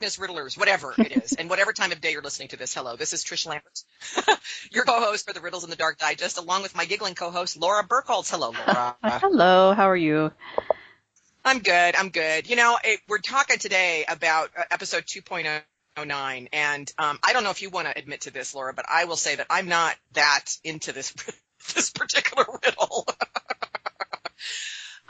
Darkness 0.00 0.16
Riddlers, 0.16 0.56
whatever 0.56 0.94
it 0.96 1.24
is, 1.24 1.32
and 1.32 1.50
whatever 1.50 1.72
time 1.72 1.90
of 1.90 2.00
day 2.00 2.12
you're 2.12 2.22
listening 2.22 2.46
to 2.48 2.56
this. 2.56 2.72
Hello, 2.72 2.94
this 2.94 3.12
is 3.12 3.24
Trish 3.24 3.48
Lambert, 3.48 3.82
your 4.70 4.84
co-host 4.84 5.26
for 5.26 5.32
the 5.32 5.40
Riddles 5.40 5.64
in 5.64 5.70
the 5.70 5.76
Dark 5.76 5.98
Digest, 5.98 6.38
along 6.38 6.62
with 6.62 6.76
my 6.76 6.84
giggling 6.84 7.16
co-host 7.16 7.56
Laura 7.56 7.82
Burkholz. 7.82 8.30
Hello, 8.30 8.52
Laura. 8.52 8.96
Hello, 9.02 9.74
how 9.74 9.90
are 9.90 9.96
you? 9.96 10.30
I'm 11.44 11.58
good. 11.58 11.96
I'm 11.96 12.10
good. 12.10 12.48
You 12.48 12.54
know, 12.54 12.78
it, 12.84 13.00
we're 13.08 13.18
talking 13.18 13.58
today 13.58 14.04
about 14.08 14.50
uh, 14.56 14.62
episode 14.70 15.02
2.09, 15.02 16.48
and 16.52 16.92
um, 16.96 17.18
I 17.26 17.32
don't 17.32 17.42
know 17.42 17.50
if 17.50 17.62
you 17.62 17.70
want 17.70 17.88
to 17.88 17.98
admit 17.98 18.20
to 18.20 18.30
this, 18.30 18.54
Laura, 18.54 18.72
but 18.72 18.84
I 18.88 19.06
will 19.06 19.16
say 19.16 19.34
that 19.34 19.48
I'm 19.50 19.66
not 19.66 19.96
that 20.12 20.44
into 20.62 20.92
this 20.92 21.12
this 21.74 21.90
particular 21.90 22.44
riddle. 22.64 23.04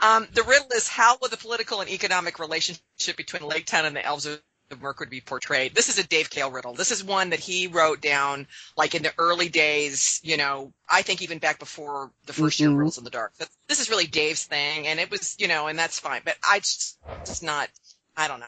Um, 0.01 0.27
the 0.33 0.43
riddle 0.43 0.69
is 0.75 0.87
how 0.87 1.17
will 1.21 1.29
the 1.29 1.37
political 1.37 1.81
and 1.81 1.89
economic 1.89 2.39
relationship 2.39 3.17
between 3.17 3.43
Lake 3.43 3.65
Town 3.65 3.85
and 3.85 3.95
the 3.95 4.03
Elves 4.03 4.25
of 4.71 4.81
would 4.99 5.09
be 5.09 5.21
portrayed? 5.21 5.75
This 5.75 5.89
is 5.89 5.97
a 5.97 6.07
Dave 6.07 6.29
Kale 6.29 6.51
riddle. 6.51 6.73
This 6.73 6.91
is 6.91 7.03
one 7.03 7.29
that 7.31 7.39
he 7.39 7.67
wrote 7.67 8.01
down 8.01 8.47
like 8.77 8.95
in 8.95 9.03
the 9.03 9.13
early 9.17 9.49
days, 9.49 10.19
you 10.23 10.37
know, 10.37 10.73
I 10.89 11.01
think 11.01 11.21
even 11.21 11.39
back 11.39 11.59
before 11.59 12.11
the 12.25 12.33
1st 12.33 12.37
mm-hmm. 12.37 12.63
year 12.63 12.77
Riddles 12.77 12.97
in 12.97 13.03
the 13.03 13.09
Dark. 13.09 13.33
This 13.67 13.79
is 13.79 13.89
really 13.89 14.07
Dave's 14.07 14.45
thing, 14.45 14.87
and 14.87 14.99
it 14.99 15.11
was, 15.11 15.35
you 15.39 15.47
know, 15.47 15.67
and 15.67 15.77
that's 15.77 15.99
fine. 15.99 16.21
But 16.25 16.35
I 16.47 16.59
just, 16.59 16.97
just 17.25 17.43
not, 17.43 17.69
I 18.15 18.27
don't 18.27 18.39
know. 18.39 18.45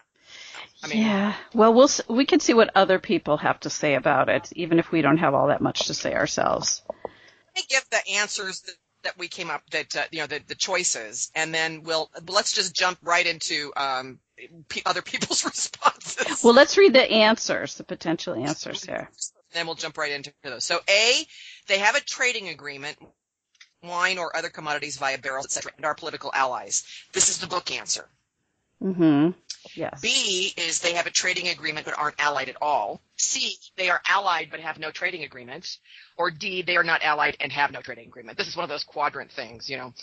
I 0.83 0.87
mean, 0.87 0.99
yeah. 0.99 1.35
Well, 1.53 1.73
we'll 1.73 1.89
we 2.07 2.25
can 2.25 2.39
see 2.39 2.53
what 2.53 2.71
other 2.73 2.97
people 2.97 3.37
have 3.37 3.59
to 3.61 3.69
say 3.69 3.95
about 3.95 4.29
it, 4.29 4.51
even 4.55 4.79
if 4.79 4.91
we 4.91 5.01
don't 5.01 5.17
have 5.17 5.35
all 5.35 5.47
that 5.47 5.61
much 5.61 5.85
to 5.87 5.93
say 5.93 6.13
ourselves. 6.13 6.81
I 7.55 7.61
give 7.69 7.85
the 7.91 8.07
answers 8.15 8.61
that 8.61 8.75
that 9.03 9.17
we 9.17 9.27
came 9.27 9.49
up 9.49 9.67
that 9.71 9.95
uh, 9.95 10.03
you 10.11 10.19
know 10.19 10.27
the, 10.27 10.41
the 10.47 10.55
choices, 10.55 11.31
and 11.35 11.53
then 11.53 11.83
we'll 11.83 12.09
let's 12.27 12.53
just 12.53 12.75
jump 12.75 12.97
right 13.03 13.25
into 13.25 13.71
um, 13.75 14.19
other 14.85 15.01
people's 15.01 15.45
responses. 15.45 16.43
Well, 16.43 16.53
let's 16.53 16.77
read 16.77 16.93
the 16.93 17.09
answers, 17.09 17.75
the 17.75 17.83
potential 17.83 18.35
answers 18.35 18.83
here. 18.83 19.09
Then 19.53 19.65
we'll 19.65 19.75
jump 19.75 19.97
right 19.97 20.11
into 20.11 20.31
those. 20.43 20.63
So, 20.63 20.79
A, 20.89 21.27
they 21.67 21.79
have 21.79 21.95
a 21.95 22.01
trading 22.01 22.49
agreement, 22.49 22.97
wine 23.83 24.17
or 24.17 24.35
other 24.35 24.49
commodities 24.49 24.97
via 24.97 25.17
barrels, 25.17 25.45
etc., 25.45 25.73
and 25.75 25.85
are 25.85 25.95
political 25.95 26.31
allies. 26.33 26.85
This 27.13 27.29
is 27.29 27.39
the 27.39 27.47
book 27.47 27.71
answer. 27.71 28.07
Mm-hmm. 28.81 29.31
Yes. 29.75 30.01
B 30.01 30.53
is 30.57 30.79
they 30.79 30.93
have 30.93 31.05
a 31.05 31.11
trading 31.11 31.49
agreement 31.49 31.85
but 31.85 31.97
aren't 31.97 32.19
allied 32.19 32.49
at 32.49 32.57
all. 32.61 33.01
C, 33.15 33.55
they 33.77 33.89
are 33.89 34.01
allied 34.07 34.47
but 34.49 34.59
have 34.59 34.79
no 34.79 34.89
trading 34.89 35.23
agreement. 35.23 35.77
Or 36.17 36.31
D, 36.31 36.63
they 36.63 36.77
are 36.77 36.83
not 36.83 37.03
allied 37.03 37.37
and 37.39 37.51
have 37.51 37.71
no 37.71 37.81
trading 37.81 38.07
agreement. 38.07 38.37
This 38.37 38.47
is 38.47 38.55
one 38.55 38.63
of 38.63 38.69
those 38.69 38.83
quadrant 38.83 39.31
things, 39.31 39.69
you 39.69 39.77
know, 39.77 39.93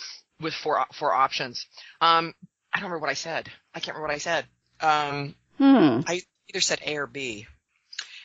with 0.40 0.54
four 0.54 0.84
four 0.92 1.12
options. 1.12 1.66
Um, 2.00 2.34
I 2.72 2.80
don't 2.80 2.90
remember 2.90 3.02
what 3.02 3.10
I 3.10 3.14
said. 3.14 3.48
I 3.74 3.80
can't 3.80 3.96
remember 3.96 4.08
what 4.08 4.14
I 4.14 4.18
said. 4.18 4.44
Um, 4.80 5.34
hmm. 5.56 6.00
I 6.06 6.22
either 6.48 6.60
said 6.60 6.80
A 6.84 6.96
or 6.96 7.06
B. 7.06 7.46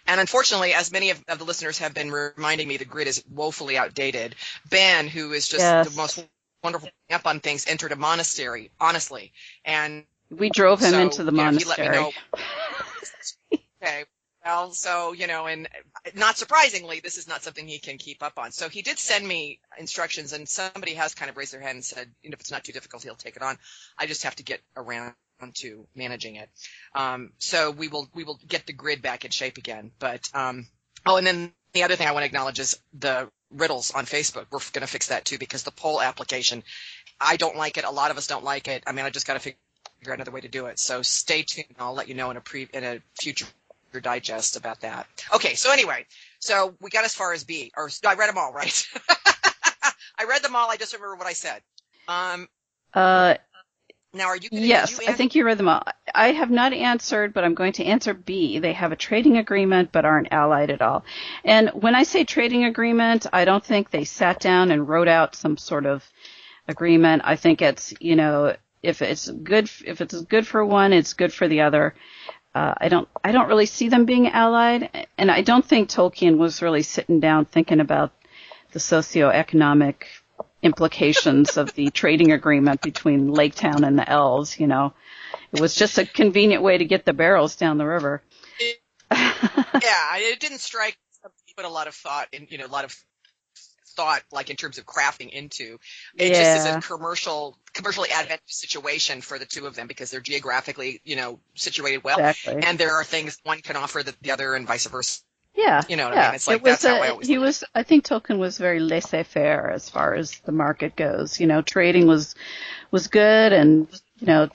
And 0.05 0.19
unfortunately, 0.19 0.73
as 0.73 0.91
many 0.91 1.11
of, 1.11 1.23
of, 1.29 1.39
the 1.39 1.45
listeners 1.45 1.79
have 1.79 1.93
been 1.93 2.11
reminding 2.11 2.67
me, 2.67 2.77
the 2.77 2.85
grid 2.85 3.07
is 3.07 3.23
woefully 3.29 3.77
outdated. 3.77 4.35
Ben, 4.69 5.07
who 5.07 5.31
is 5.31 5.47
just 5.47 5.61
yes. 5.61 5.89
the 5.89 5.95
most 5.95 6.25
wonderful 6.61 6.89
up 7.09 7.25
on 7.25 7.39
things, 7.39 7.65
entered 7.67 7.91
a 7.93 7.95
monastery, 7.95 8.71
honestly, 8.79 9.31
and 9.63 10.03
we 10.29 10.49
drove 10.49 10.79
him 10.79 10.91
so, 10.91 10.99
into 10.99 11.23
the 11.23 11.31
monastery. 11.31 11.95
Know, 11.95 12.11
okay. 13.81 14.05
Well, 14.45 14.71
so, 14.71 15.13
you 15.13 15.27
know, 15.27 15.45
and 15.45 15.69
not 16.15 16.37
surprisingly, 16.37 16.99
this 16.99 17.17
is 17.17 17.27
not 17.27 17.43
something 17.43 17.65
he 17.65 17.79
can 17.79 17.97
keep 17.97 18.21
up 18.21 18.37
on. 18.37 18.51
So 18.51 18.67
he 18.67 18.81
did 18.81 18.99
send 18.99 19.25
me 19.25 19.59
instructions 19.79 20.33
and 20.33 20.47
somebody 20.49 20.95
has 20.95 21.15
kind 21.15 21.29
of 21.29 21.37
raised 21.37 21.53
their 21.53 21.61
hand 21.61 21.75
and 21.75 21.85
said, 21.85 22.09
you 22.21 22.29
know, 22.29 22.33
if 22.33 22.41
it's 22.41 22.51
not 22.51 22.63
too 22.65 22.73
difficult, 22.73 23.03
he'll 23.03 23.15
take 23.15 23.37
it 23.37 23.41
on. 23.41 23.57
I 23.97 24.05
just 24.05 24.23
have 24.23 24.35
to 24.37 24.43
get 24.43 24.59
around 24.75 25.13
to 25.55 25.87
managing 25.95 26.35
it. 26.35 26.49
Um, 26.93 27.31
so 27.37 27.71
we 27.71 27.87
will, 27.87 28.09
we 28.13 28.23
will 28.25 28.39
get 28.47 28.67
the 28.67 28.73
grid 28.73 29.01
back 29.01 29.23
in 29.23 29.31
shape 29.31 29.57
again. 29.57 29.91
But, 29.97 30.29
um, 30.33 30.67
oh, 31.05 31.15
and 31.15 31.25
then 31.25 31.53
the 31.71 31.83
other 31.83 31.95
thing 31.95 32.07
I 32.07 32.11
want 32.11 32.23
to 32.23 32.27
acknowledge 32.27 32.59
is 32.59 32.77
the 32.93 33.29
riddles 33.49 33.91
on 33.91 34.05
Facebook. 34.05 34.47
We're 34.51 34.59
going 34.73 34.85
to 34.85 34.87
fix 34.87 35.07
that 35.07 35.23
too 35.23 35.37
because 35.37 35.63
the 35.63 35.71
poll 35.71 36.01
application, 36.01 36.63
I 37.19 37.37
don't 37.37 37.55
like 37.55 37.77
it. 37.77 37.85
A 37.85 37.91
lot 37.91 38.11
of 38.11 38.17
us 38.17 38.27
don't 38.27 38.43
like 38.43 38.67
it. 38.67 38.83
I 38.85 38.91
mean, 38.91 39.05
I 39.05 39.09
just 39.09 39.25
got 39.27 39.33
to 39.33 39.39
figure 39.39 39.57
out 40.07 40.15
another 40.15 40.31
way 40.31 40.41
to 40.41 40.49
do 40.49 40.65
it. 40.65 40.79
So 40.79 41.01
stay 41.01 41.43
tuned. 41.43 41.75
I'll 41.79 41.93
let 41.93 42.09
you 42.09 42.15
know 42.15 42.29
in 42.31 42.37
a 42.37 42.41
pre 42.41 42.67
in 42.73 42.83
a 42.83 42.99
future 43.19 43.47
digest 44.01 44.55
about 44.55 44.81
that. 44.81 45.07
Okay, 45.33 45.55
so 45.55 45.71
anyway, 45.71 46.05
so 46.39 46.75
we 46.81 46.89
got 46.89 47.05
as 47.05 47.13
far 47.13 47.33
as 47.33 47.43
B, 47.43 47.71
or 47.77 47.89
I 48.05 48.15
read 48.15 48.29
them 48.29 48.37
all, 48.37 48.53
right? 48.53 48.87
I 50.17 50.25
read 50.27 50.43
them 50.43 50.55
all. 50.55 50.69
I 50.69 50.77
just 50.77 50.93
remember 50.93 51.15
what 51.15 51.27
I 51.27 51.33
said. 51.33 51.61
Um, 52.07 52.47
uh, 52.93 53.35
now, 54.15 54.27
are 54.27 54.37
you? 54.37 54.49
yes, 54.51 54.99
you 55.01 55.07
I 55.07 55.13
think 55.13 55.33
you 55.33 55.43
read 55.43 55.57
them 55.57 55.69
all. 55.69 55.83
I 56.13 56.33
have 56.33 56.51
not 56.51 56.71
answered, 56.71 57.33
but 57.33 57.43
I'm 57.43 57.55
going 57.55 57.73
to 57.73 57.85
answer 57.85 58.13
B. 58.13 58.59
They 58.59 58.73
have 58.73 58.91
a 58.91 58.95
trading 58.95 59.37
agreement, 59.37 59.91
but 59.91 60.05
aren't 60.05 60.31
allied 60.31 60.69
at 60.69 60.83
all. 60.83 61.03
And 61.43 61.69
when 61.69 61.95
I 61.95 62.03
say 62.03 62.23
trading 62.23 62.63
agreement, 62.63 63.25
I 63.33 63.43
don't 63.45 63.63
think 63.65 63.89
they 63.89 64.03
sat 64.03 64.39
down 64.39 64.69
and 64.69 64.87
wrote 64.87 65.07
out 65.07 65.35
some 65.35 65.57
sort 65.57 65.87
of 65.87 66.03
agreement. 66.67 67.23
I 67.25 67.35
think 67.35 67.61
it's 67.63 67.93
you 67.99 68.15
know 68.15 68.55
if 68.83 69.01
it's 69.01 69.29
good 69.29 69.69
if 69.83 69.99
it's 69.99 70.21
good 70.21 70.45
for 70.45 70.63
one, 70.63 70.93
it's 70.93 71.13
good 71.13 71.33
for 71.33 71.47
the 71.47 71.61
other. 71.61 71.95
Uh, 72.55 72.73
I 72.77 72.87
don't 72.87 73.07
I 73.23 73.31
don't 73.31 73.47
really 73.47 73.65
see 73.65 73.89
them 73.89 74.05
being 74.05 74.27
allied, 74.27 75.07
and 75.17 75.31
I 75.31 75.41
don't 75.41 75.65
think 75.65 75.89
Tolkien 75.89 76.37
was 76.37 76.61
really 76.61 76.83
sitting 76.83 77.19
down 77.19 77.45
thinking 77.45 77.79
about 77.79 78.11
the 78.73 78.79
socioeconomic 78.79 80.03
implications 80.61 81.57
of 81.57 81.73
the 81.73 81.89
trading 82.01 82.31
agreement 82.31 82.81
between 82.81 83.31
Lake 83.31 83.55
Town 83.55 83.83
and 83.83 83.97
the 83.97 84.07
Elves. 84.07 84.59
You 84.59 84.67
know, 84.67 84.93
it 85.51 85.59
was 85.59 85.75
just 85.75 85.97
a 85.97 86.05
convenient 86.05 86.61
way 86.61 86.77
to 86.77 86.85
get 86.85 87.05
the 87.05 87.13
barrels 87.13 87.55
down 87.55 87.77
the 87.77 87.87
river. 87.87 88.21
yeah, 89.11 90.17
it 90.17 90.39
didn't 90.39 90.59
strike 90.59 90.97
put 91.55 91.65
a 91.65 91.69
lot 91.69 91.87
of 91.87 91.93
thought 91.93 92.27
in 92.33 92.47
you 92.49 92.57
know 92.57 92.65
a 92.65 92.67
lot 92.67 92.83
of 92.83 92.95
thought 93.95 94.21
like 94.31 94.49
in 94.49 94.55
terms 94.55 94.77
of 94.77 94.85
crafting 94.85 95.29
into. 95.29 95.79
It 96.15 96.31
yeah. 96.31 96.55
just 96.55 96.67
is 96.67 96.75
a 96.75 96.81
commercial 96.81 97.57
commercially 97.73 98.09
advantageous 98.11 98.57
situation 98.57 99.21
for 99.21 99.39
the 99.39 99.45
two 99.45 99.65
of 99.65 99.75
them 99.75 99.87
because 99.87 100.11
they're 100.11 100.21
geographically, 100.21 101.01
you 101.03 101.15
know, 101.15 101.39
situated 101.55 102.03
well. 102.03 102.19
Exactly. 102.19 102.63
And 102.63 102.77
there 102.77 102.93
are 102.95 103.03
things 103.03 103.39
one 103.43 103.61
can 103.61 103.75
offer 103.75 104.03
that 104.03 104.15
the 104.21 104.31
other 104.31 104.55
and 104.55 104.67
vice 104.67 104.87
versa. 104.87 105.21
Yeah. 105.55 105.81
You 105.87 105.97
know 105.97 106.09
yeah. 106.11 106.21
I 106.21 106.25
mean? 106.27 106.35
It's 106.35 106.47
like 106.47 106.57
it 106.57 106.63
was 106.63 106.71
that's 106.71 106.85
a, 106.85 106.89
how 106.89 107.01
I 107.01 107.09
always 107.09 107.27
he 107.27 107.37
was 107.37 107.63
I 107.75 107.83
think 107.83 108.05
Tolkien 108.05 108.39
was 108.39 108.57
very 108.57 108.79
laissez 108.79 109.23
faire 109.23 109.69
as 109.69 109.89
far 109.89 110.13
as 110.15 110.39
the 110.45 110.51
market 110.51 110.95
goes. 110.95 111.39
You 111.39 111.47
know, 111.47 111.61
trading 111.61 112.07
was 112.07 112.35
was 112.91 113.07
good 113.07 113.53
and 113.53 113.87
you 114.19 114.27
know 114.27 114.49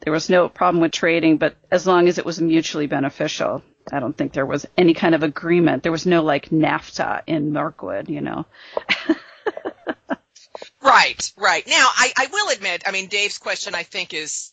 there 0.00 0.12
was 0.12 0.30
no 0.30 0.48
problem 0.48 0.80
with 0.80 0.92
trading, 0.92 1.38
but 1.38 1.56
as 1.70 1.86
long 1.86 2.08
as 2.08 2.18
it 2.18 2.24
was 2.24 2.40
mutually 2.40 2.86
beneficial. 2.86 3.62
I 3.92 4.00
don't 4.00 4.16
think 4.16 4.32
there 4.32 4.46
was 4.46 4.66
any 4.76 4.94
kind 4.94 5.14
of 5.14 5.22
agreement. 5.22 5.82
There 5.82 5.92
was 5.92 6.06
no 6.06 6.22
like 6.22 6.50
NAFTA 6.50 7.22
in 7.26 7.52
Mirkwood, 7.52 8.08
you 8.08 8.20
know. 8.20 8.46
right, 10.82 11.32
right. 11.36 11.66
Now, 11.66 11.88
I, 11.96 12.12
I 12.16 12.26
will 12.32 12.50
admit, 12.50 12.82
I 12.86 12.92
mean, 12.92 13.08
Dave's 13.08 13.38
question, 13.38 13.74
I 13.74 13.82
think, 13.82 14.14
is 14.14 14.52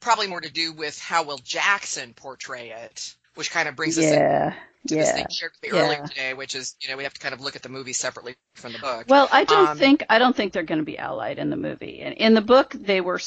probably 0.00 0.26
more 0.26 0.40
to 0.40 0.50
do 0.50 0.72
with 0.72 0.98
how 0.98 1.24
will 1.24 1.38
Jackson 1.38 2.14
portray 2.14 2.70
it, 2.70 3.14
which 3.34 3.50
kind 3.50 3.68
of 3.68 3.76
brings 3.76 3.98
us 3.98 4.04
yeah. 4.04 4.54
to 4.86 4.94
yeah. 4.94 5.02
this 5.02 5.12
thing 5.12 5.26
shared 5.30 5.52
with 5.60 5.72
me 5.72 5.78
yeah. 5.78 5.84
earlier 5.84 6.06
today, 6.06 6.34
which 6.34 6.54
is, 6.54 6.76
you 6.80 6.88
know, 6.88 6.96
we 6.96 7.04
have 7.04 7.14
to 7.14 7.20
kind 7.20 7.34
of 7.34 7.40
look 7.40 7.56
at 7.56 7.62
the 7.62 7.68
movie 7.68 7.92
separately 7.92 8.36
from 8.54 8.72
the 8.72 8.78
book. 8.78 9.06
Well, 9.08 9.28
I 9.30 9.44
don't 9.44 9.68
um, 9.68 9.78
think 9.78 10.04
I 10.08 10.18
don't 10.18 10.34
think 10.34 10.52
they're 10.52 10.62
going 10.62 10.80
to 10.80 10.84
be 10.84 10.98
allied 10.98 11.38
in 11.38 11.50
the 11.50 11.56
movie. 11.56 12.00
In, 12.00 12.14
in 12.14 12.34
the 12.34 12.40
book, 12.40 12.72
they 12.72 13.00
were 13.00 13.20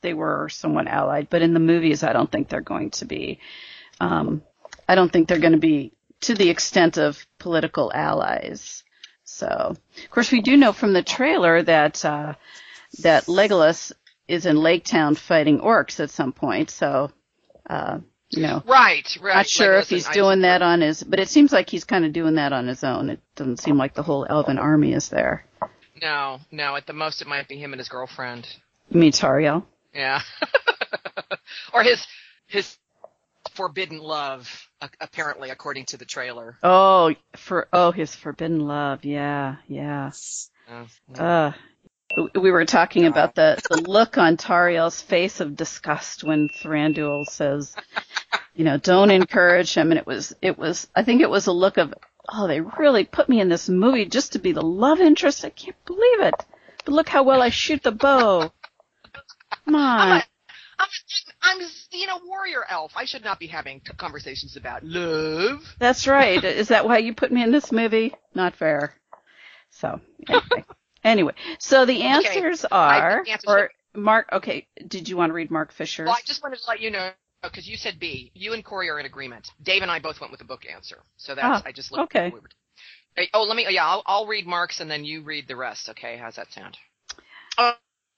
they 0.00 0.14
were 0.14 0.48
somewhat 0.48 0.88
allied, 0.88 1.28
but 1.30 1.42
in 1.42 1.54
the 1.54 1.60
movies, 1.60 2.02
I 2.02 2.12
don't 2.12 2.30
think 2.30 2.48
they're 2.48 2.60
going 2.60 2.90
to 2.92 3.04
be. 3.04 3.38
Um, 4.00 4.42
I 4.92 4.94
don't 4.94 5.10
think 5.10 5.26
they're 5.26 5.38
going 5.38 5.52
to 5.52 5.58
be 5.58 5.94
to 6.20 6.34
the 6.34 6.50
extent 6.50 6.98
of 6.98 7.26
political 7.38 7.90
allies. 7.94 8.84
So, 9.24 9.46
of 9.46 10.10
course, 10.10 10.30
we 10.30 10.42
do 10.42 10.54
know 10.54 10.74
from 10.74 10.92
the 10.92 11.02
trailer 11.02 11.62
that 11.62 12.04
uh, 12.04 12.34
that 13.00 13.24
Legolas 13.24 13.92
is 14.28 14.44
in 14.44 14.56
Lake 14.58 14.84
Town 14.84 15.14
fighting 15.14 15.60
orcs 15.60 15.98
at 15.98 16.10
some 16.10 16.34
point. 16.34 16.68
So, 16.68 17.10
uh, 17.70 18.00
you 18.28 18.42
know, 18.42 18.62
right, 18.66 19.16
right. 19.22 19.36
Not 19.36 19.48
sure 19.48 19.78
Legolas 19.78 19.82
if 19.82 19.88
he's 19.88 20.08
doing 20.08 20.42
that 20.42 20.60
on 20.60 20.82
his, 20.82 21.02
but 21.02 21.20
it 21.20 21.30
seems 21.30 21.54
like 21.54 21.70
he's 21.70 21.84
kind 21.84 22.04
of 22.04 22.12
doing 22.12 22.34
that 22.34 22.52
on 22.52 22.66
his 22.66 22.84
own. 22.84 23.08
It 23.08 23.20
doesn't 23.34 23.60
seem 23.60 23.78
like 23.78 23.94
the 23.94 24.02
whole 24.02 24.26
Elven 24.28 24.58
army 24.58 24.92
is 24.92 25.08
there. 25.08 25.46
No, 26.02 26.38
no. 26.50 26.76
At 26.76 26.86
the 26.86 26.92
most, 26.92 27.22
it 27.22 27.28
might 27.28 27.48
be 27.48 27.56
him 27.56 27.72
and 27.72 27.80
his 27.80 27.88
girlfriend. 27.88 28.46
You 28.90 29.00
mean 29.00 29.12
Tauriel? 29.12 29.64
Yeah. 29.94 30.20
or 31.72 31.82
his 31.82 32.06
his 32.46 32.76
forbidden 33.54 33.98
love, 33.98 34.68
apparently, 35.00 35.50
according 35.50 35.86
to 35.86 35.96
the 35.96 36.04
trailer. 36.04 36.56
Oh, 36.62 37.14
for 37.36 37.68
oh, 37.72 37.90
his 37.90 38.14
forbidden 38.14 38.60
love. 38.60 39.04
Yeah, 39.04 39.56
yeah. 39.68 40.10
Oh, 40.70 40.86
yeah. 41.14 41.22
Uh, 41.22 41.52
we 42.34 42.50
were 42.50 42.64
talking 42.64 43.06
about 43.06 43.34
the, 43.34 43.60
the 43.70 43.82
look 43.82 44.18
on 44.18 44.36
Tauriel's 44.36 45.00
face 45.00 45.40
of 45.40 45.56
disgust 45.56 46.24
when 46.24 46.48
Thranduil 46.48 47.24
says, 47.26 47.74
you 48.54 48.64
know, 48.64 48.76
don't 48.76 49.10
encourage 49.10 49.74
him. 49.74 49.90
And 49.90 49.98
it 49.98 50.06
was, 50.06 50.34
it 50.42 50.58
was, 50.58 50.88
I 50.94 51.04
think 51.04 51.22
it 51.22 51.30
was 51.30 51.46
a 51.46 51.52
look 51.52 51.78
of, 51.78 51.94
oh, 52.28 52.46
they 52.46 52.60
really 52.60 53.04
put 53.04 53.28
me 53.28 53.40
in 53.40 53.48
this 53.48 53.68
movie 53.68 54.04
just 54.04 54.32
to 54.32 54.38
be 54.38 54.52
the 54.52 54.62
love 54.62 55.00
interest. 55.00 55.44
I 55.44 55.50
can't 55.50 55.82
believe 55.86 56.20
it. 56.20 56.34
But 56.84 56.94
look 56.94 57.08
how 57.08 57.22
well 57.22 57.40
I 57.40 57.48
shoot 57.48 57.82
the 57.82 57.92
bow. 57.92 58.52
Come 59.64 59.74
on. 59.74 60.00
I'm, 60.00 60.18
a, 60.18 60.24
I'm, 60.78 60.88
I'm 61.42 61.58
Xena 61.60 62.24
warrior 62.24 62.64
elf. 62.68 62.92
I 62.94 63.04
should 63.04 63.24
not 63.24 63.38
be 63.38 63.46
having 63.46 63.80
conversations 63.96 64.56
about 64.56 64.84
love. 64.84 65.74
That's 65.78 66.06
right. 66.06 66.42
Is 66.42 66.68
that 66.68 66.86
why 66.86 66.98
you 66.98 67.14
put 67.14 67.32
me 67.32 67.42
in 67.42 67.50
this 67.50 67.72
movie? 67.72 68.14
Not 68.34 68.54
fair. 68.54 68.94
So 69.70 70.00
anyway, 70.28 70.64
anyway, 71.04 71.32
so 71.58 71.84
the 71.84 72.02
answers 72.02 72.64
okay. 72.64 72.74
are, 72.74 73.24
answers 73.28 73.44
or 73.46 73.70
Mark. 73.94 74.28
Okay, 74.32 74.66
did 74.86 75.08
you 75.08 75.16
want 75.16 75.30
to 75.30 75.34
read 75.34 75.50
Mark 75.50 75.72
Fisher's? 75.72 76.06
Well, 76.06 76.16
I 76.16 76.22
just 76.24 76.42
wanted 76.42 76.58
to 76.60 76.64
let 76.68 76.80
you 76.80 76.90
know 76.90 77.10
because 77.42 77.68
you 77.68 77.76
said 77.76 77.98
B. 77.98 78.30
You 78.34 78.52
and 78.52 78.64
Corey 78.64 78.88
are 78.88 79.00
in 79.00 79.06
agreement. 79.06 79.48
Dave 79.62 79.82
and 79.82 79.90
I 79.90 79.98
both 79.98 80.20
went 80.20 80.30
with 80.30 80.38
the 80.38 80.46
book 80.46 80.62
answer. 80.72 80.98
So 81.16 81.34
that's 81.34 81.62
ah, 81.62 81.62
I 81.64 81.72
just 81.72 81.90
looked 81.90 82.14
okay. 82.14 82.32
Oh, 83.34 83.42
let 83.42 83.56
me. 83.56 83.66
Yeah, 83.68 83.86
I'll, 83.86 84.02
I'll 84.06 84.26
read 84.26 84.46
Mark's 84.46 84.80
and 84.80 84.90
then 84.90 85.04
you 85.04 85.22
read 85.22 85.48
the 85.48 85.56
rest. 85.56 85.88
Okay, 85.90 86.16
how's 86.16 86.36
that 86.36 86.52
sound? 86.52 86.76
Uh, 87.58 87.72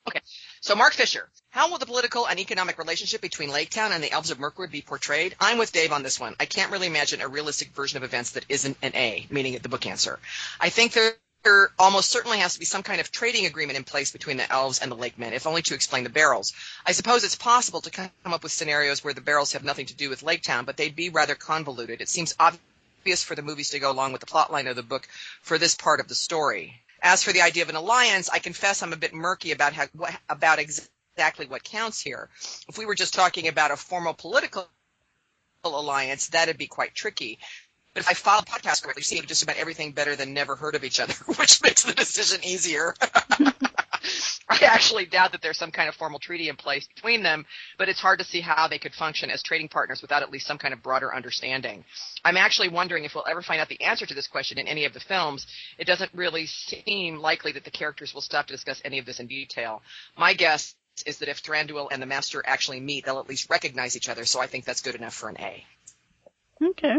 okay. 0.09 0.21
So 0.61 0.75
Mark 0.75 0.93
Fisher, 0.95 1.29
how 1.51 1.71
will 1.71 1.79
the 1.79 1.87
political 1.87 2.27
and 2.27 2.39
economic 2.39 2.79
relationship 2.79 3.21
between 3.21 3.51
Lake 3.51 3.71
Town 3.71 3.93
and 3.93 4.03
the 4.03 4.13
Elves 4.13 4.31
of 4.31 4.39
Mirkwood 4.39 4.71
be 4.71 4.83
portrayed? 4.83 5.35
I'm 5.41 5.59
with 5.59 5.73
Dave 5.73 5.93
on 5.93 6.03
this 6.03 6.19
one. 6.19 6.35
I 6.41 6.47
can't 6.47 6.73
really 6.73 6.87
imagine 6.87 7.21
a 7.21 7.29
realistic 7.29 7.69
version 7.75 7.97
of 7.97 8.05
events 8.05 8.33
that 8.33 8.45
isn't 8.49 8.77
an 8.83 8.93
A, 8.95 9.27
meaning 9.31 9.59
the 9.59 9.69
book 9.69 9.87
answer. 9.87 10.19
I 10.61 10.71
think 10.71 10.93
there 10.93 11.15
there 11.45 11.71
almost 11.79 12.11
certainly 12.11 12.39
has 12.39 12.55
to 12.55 12.59
be 12.59 12.65
some 12.65 12.83
kind 12.83 13.01
of 13.01 13.13
trading 13.13 13.45
agreement 13.45 13.77
in 13.77 13.85
place 13.85 14.11
between 14.11 14.39
the 14.39 14.51
elves 14.51 14.79
and 14.79 14.91
the 14.91 14.97
lake 14.97 15.19
men, 15.19 15.35
if 15.35 15.47
only 15.47 15.61
to 15.63 15.75
explain 15.75 16.03
the 16.03 16.11
barrels. 16.11 16.55
I 16.87 16.93
suppose 16.93 17.23
it's 17.23 17.37
possible 17.37 17.83
to 17.83 17.91
come 17.91 18.11
up 18.25 18.43
with 18.43 18.53
scenarios 18.53 19.05
where 19.05 19.15
the 19.15 19.21
barrels 19.21 19.53
have 19.53 19.63
nothing 19.63 19.87
to 19.87 19.95
do 19.95 20.09
with 20.09 20.23
Lake 20.23 20.43
Town, 20.43 20.65
but 20.65 20.79
they'd 20.79 20.97
be 20.97 21.11
rather 21.11 21.35
convoluted. 21.35 22.01
It 22.01 22.09
seems 22.09 22.35
obvious 22.41 23.23
for 23.23 23.35
the 23.35 23.43
movies 23.43 23.71
to 23.71 23.79
go 23.79 23.91
along 23.91 24.13
with 24.13 24.23
the 24.23 24.27
plotline 24.27 24.69
of 24.71 24.77
the 24.77 24.83
book 24.83 25.07
for 25.43 25.59
this 25.59 25.75
part 25.75 26.01
of 26.01 26.09
the 26.09 26.15
story. 26.15 26.81
As 27.07 27.23
for 27.23 27.35
the 27.35 27.43
idea 27.43 27.63
of 27.63 27.69
an 27.69 27.77
alliance, 27.77 28.31
I 28.31 28.39
confess 28.39 28.83
I'm 28.83 28.95
a 28.95 28.97
bit 28.97 29.13
murky 29.13 29.53
about 29.53 29.75
how, 29.75 29.85
what, 29.93 30.17
about 30.27 30.59
exactly 30.59 31.47
what 31.47 31.63
counts 31.63 32.01
here. 32.01 32.31
If 32.67 32.79
we 32.79 32.87
were 32.87 32.95
just 32.95 33.13
talking 33.13 33.47
about 33.47 33.71
a 33.71 33.77
formal 33.77 34.15
political 34.15 34.67
alliance, 35.63 36.29
that'd 36.29 36.57
be 36.57 36.67
quite 36.67 36.95
tricky. 36.95 37.39
But 37.93 38.05
if 38.05 38.09
I 38.09 38.15
follow 38.15 38.41
the 38.41 38.47
podcast 38.51 38.83
correctly, 38.83 39.03
see 39.03 39.21
just 39.21 39.43
about 39.43 39.59
everything 39.59 39.93
better 39.93 40.17
than 40.17 40.33
never 40.33 40.57
heard 40.57 40.77
of 40.77 40.83
each 40.83 40.99
other, 40.99 41.13
which 41.37 41.63
makes 41.63 41.83
the 41.83 41.93
decision 41.93 42.43
easier. 42.43 42.95
I 44.49 44.59
actually 44.65 45.07
doubt 45.07 45.33
that 45.33 45.43
there's 45.43 45.57
some 45.57 45.71
kind 45.71 45.89
of 45.89 45.95
formal 45.95 46.19
treaty 46.19 46.49
in 46.49 46.57
place 46.57 46.87
between 46.87 47.23
them, 47.23 47.47
but 47.79 47.89
it's 47.89 48.01
hard 48.01 48.19
to 48.19 48.25
see 48.25 48.41
how 48.41 48.69
they 48.69 48.79
could 48.79 48.95
function 48.95 49.31
as 49.31 49.43
trading 49.43 49.69
partners 49.69 50.03
without 50.03 50.23
at 50.23 50.31
least 50.31 50.47
some 50.47 50.59
kind 50.59 50.75
of 50.75 50.83
broader 50.83 51.15
understanding. 51.15 51.85
I'm 52.25 52.37
actually 52.37 52.69
wondering 52.69 53.05
if 53.05 53.15
we'll 53.15 53.27
ever 53.29 53.43
find 53.43 53.61
out 53.61 53.69
the 53.69 53.81
answer 53.83 54.07
to 54.07 54.15
this 54.15 54.29
question 54.29 54.59
in 54.59 54.67
any 54.67 54.85
of 54.85 54.93
the 54.93 55.01
films. 55.01 55.47
It 55.79 55.87
doesn't 55.87 56.13
really 56.15 56.47
seem 56.47 57.19
likely 57.19 57.53
that 57.53 57.65
the 57.65 57.71
characters 57.71 58.13
will 58.13 58.21
stop 58.21 58.47
to 58.47 58.53
discuss 58.53 58.83
any 58.85 58.99
of 58.99 59.07
this 59.07 59.21
in 59.21 59.27
detail. 59.27 59.83
My 60.17 60.35
guess 60.35 60.75
is 61.07 61.19
that 61.19 61.29
if 61.29 61.43
Thranduil 61.43 61.89
and 61.91 62.01
the 62.01 62.07
Master 62.07 62.43
actually 62.47 62.81
meet, 62.81 63.05
they'll 63.05 63.19
at 63.19 63.29
least 63.29 63.51
recognize 63.51 63.97
each 63.97 64.09
other, 64.09 64.25
so 64.25 64.41
I 64.41 64.47
think 64.47 64.65
that's 64.65 64.83
good 64.83 64.95
enough 64.95 65.15
for 65.15 65.29
an 65.29 65.37
A. 65.41 65.65
Okay. 66.63 66.97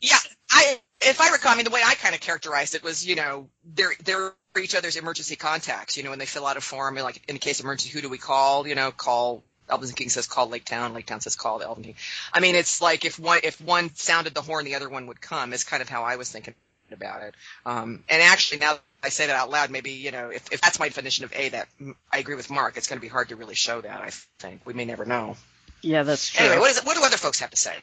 Yeah, 0.00 0.18
I 0.50 0.78
if 1.00 1.20
I 1.20 1.30
recall, 1.30 1.52
I 1.52 1.56
mean, 1.56 1.64
the 1.64 1.70
way 1.70 1.82
I 1.84 1.94
kind 1.94 2.14
of 2.14 2.20
characterized 2.20 2.74
it 2.74 2.82
was, 2.82 3.06
you 3.06 3.14
know, 3.14 3.48
they're 3.64 3.92
they're 4.04 4.32
each 4.60 4.74
other's 4.74 4.96
emergency 4.96 5.36
contacts. 5.36 5.96
You 5.96 6.02
know, 6.02 6.10
when 6.10 6.18
they 6.18 6.26
fill 6.26 6.46
out 6.46 6.56
a 6.56 6.60
form, 6.60 6.96
like 6.96 7.22
in 7.28 7.36
the 7.36 7.40
case 7.40 7.60
of 7.60 7.64
emergency, 7.64 7.90
who 7.90 8.00
do 8.00 8.08
we 8.08 8.18
call? 8.18 8.66
You 8.66 8.74
know, 8.74 8.90
call 8.90 9.44
Elven 9.68 9.90
King 9.90 10.08
says 10.08 10.26
call 10.26 10.48
Lake 10.48 10.64
Town. 10.64 10.94
Lake 10.94 11.06
Town 11.06 11.20
says 11.20 11.36
call 11.36 11.58
the 11.58 11.66
Elven 11.66 11.84
King. 11.84 11.94
I 12.32 12.40
mean, 12.40 12.54
it's 12.54 12.80
like 12.80 13.04
if 13.04 13.18
one 13.18 13.40
if 13.42 13.60
one 13.60 13.94
sounded 13.94 14.34
the 14.34 14.42
horn, 14.42 14.64
the 14.64 14.74
other 14.74 14.88
one 14.88 15.06
would 15.06 15.20
come. 15.20 15.52
Is 15.52 15.64
kind 15.64 15.82
of 15.82 15.88
how 15.88 16.02
I 16.02 16.16
was 16.16 16.30
thinking 16.30 16.54
about 16.90 17.22
it. 17.22 17.34
Um, 17.66 18.02
and 18.08 18.22
actually, 18.22 18.58
now 18.60 18.74
that 18.74 18.82
I 19.02 19.08
say 19.10 19.26
that 19.26 19.36
out 19.36 19.50
loud, 19.50 19.70
maybe 19.70 19.92
you 19.92 20.10
know, 20.10 20.30
if 20.30 20.52
if 20.52 20.60
that's 20.60 20.80
my 20.80 20.88
definition 20.88 21.24
of 21.24 21.32
A, 21.34 21.50
that 21.50 21.68
I 22.12 22.18
agree 22.18 22.34
with 22.34 22.50
Mark. 22.50 22.76
It's 22.76 22.88
going 22.88 22.98
to 22.98 23.02
be 23.02 23.08
hard 23.08 23.28
to 23.28 23.36
really 23.36 23.54
show 23.54 23.80
that. 23.80 24.00
I 24.00 24.10
think 24.40 24.62
we 24.64 24.74
may 24.74 24.84
never 24.84 25.04
know. 25.04 25.36
Yeah, 25.82 26.02
that's 26.02 26.30
true. 26.30 26.44
Anyway, 26.44 26.60
what 26.60 26.70
is 26.70 26.78
it? 26.78 26.84
What 26.84 26.96
do 26.96 27.04
other 27.04 27.16
folks 27.16 27.40
have 27.40 27.50
to 27.50 27.56
say? 27.56 27.76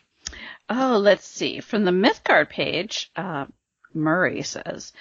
Oh, 0.70 0.98
let's 1.02 1.28
see. 1.28 1.60
From 1.60 1.86
the 1.86 1.92
Mythgard 1.92 2.50
page, 2.50 3.12
uh, 3.16 3.46
Murray 3.94 4.42
says, 4.42 4.94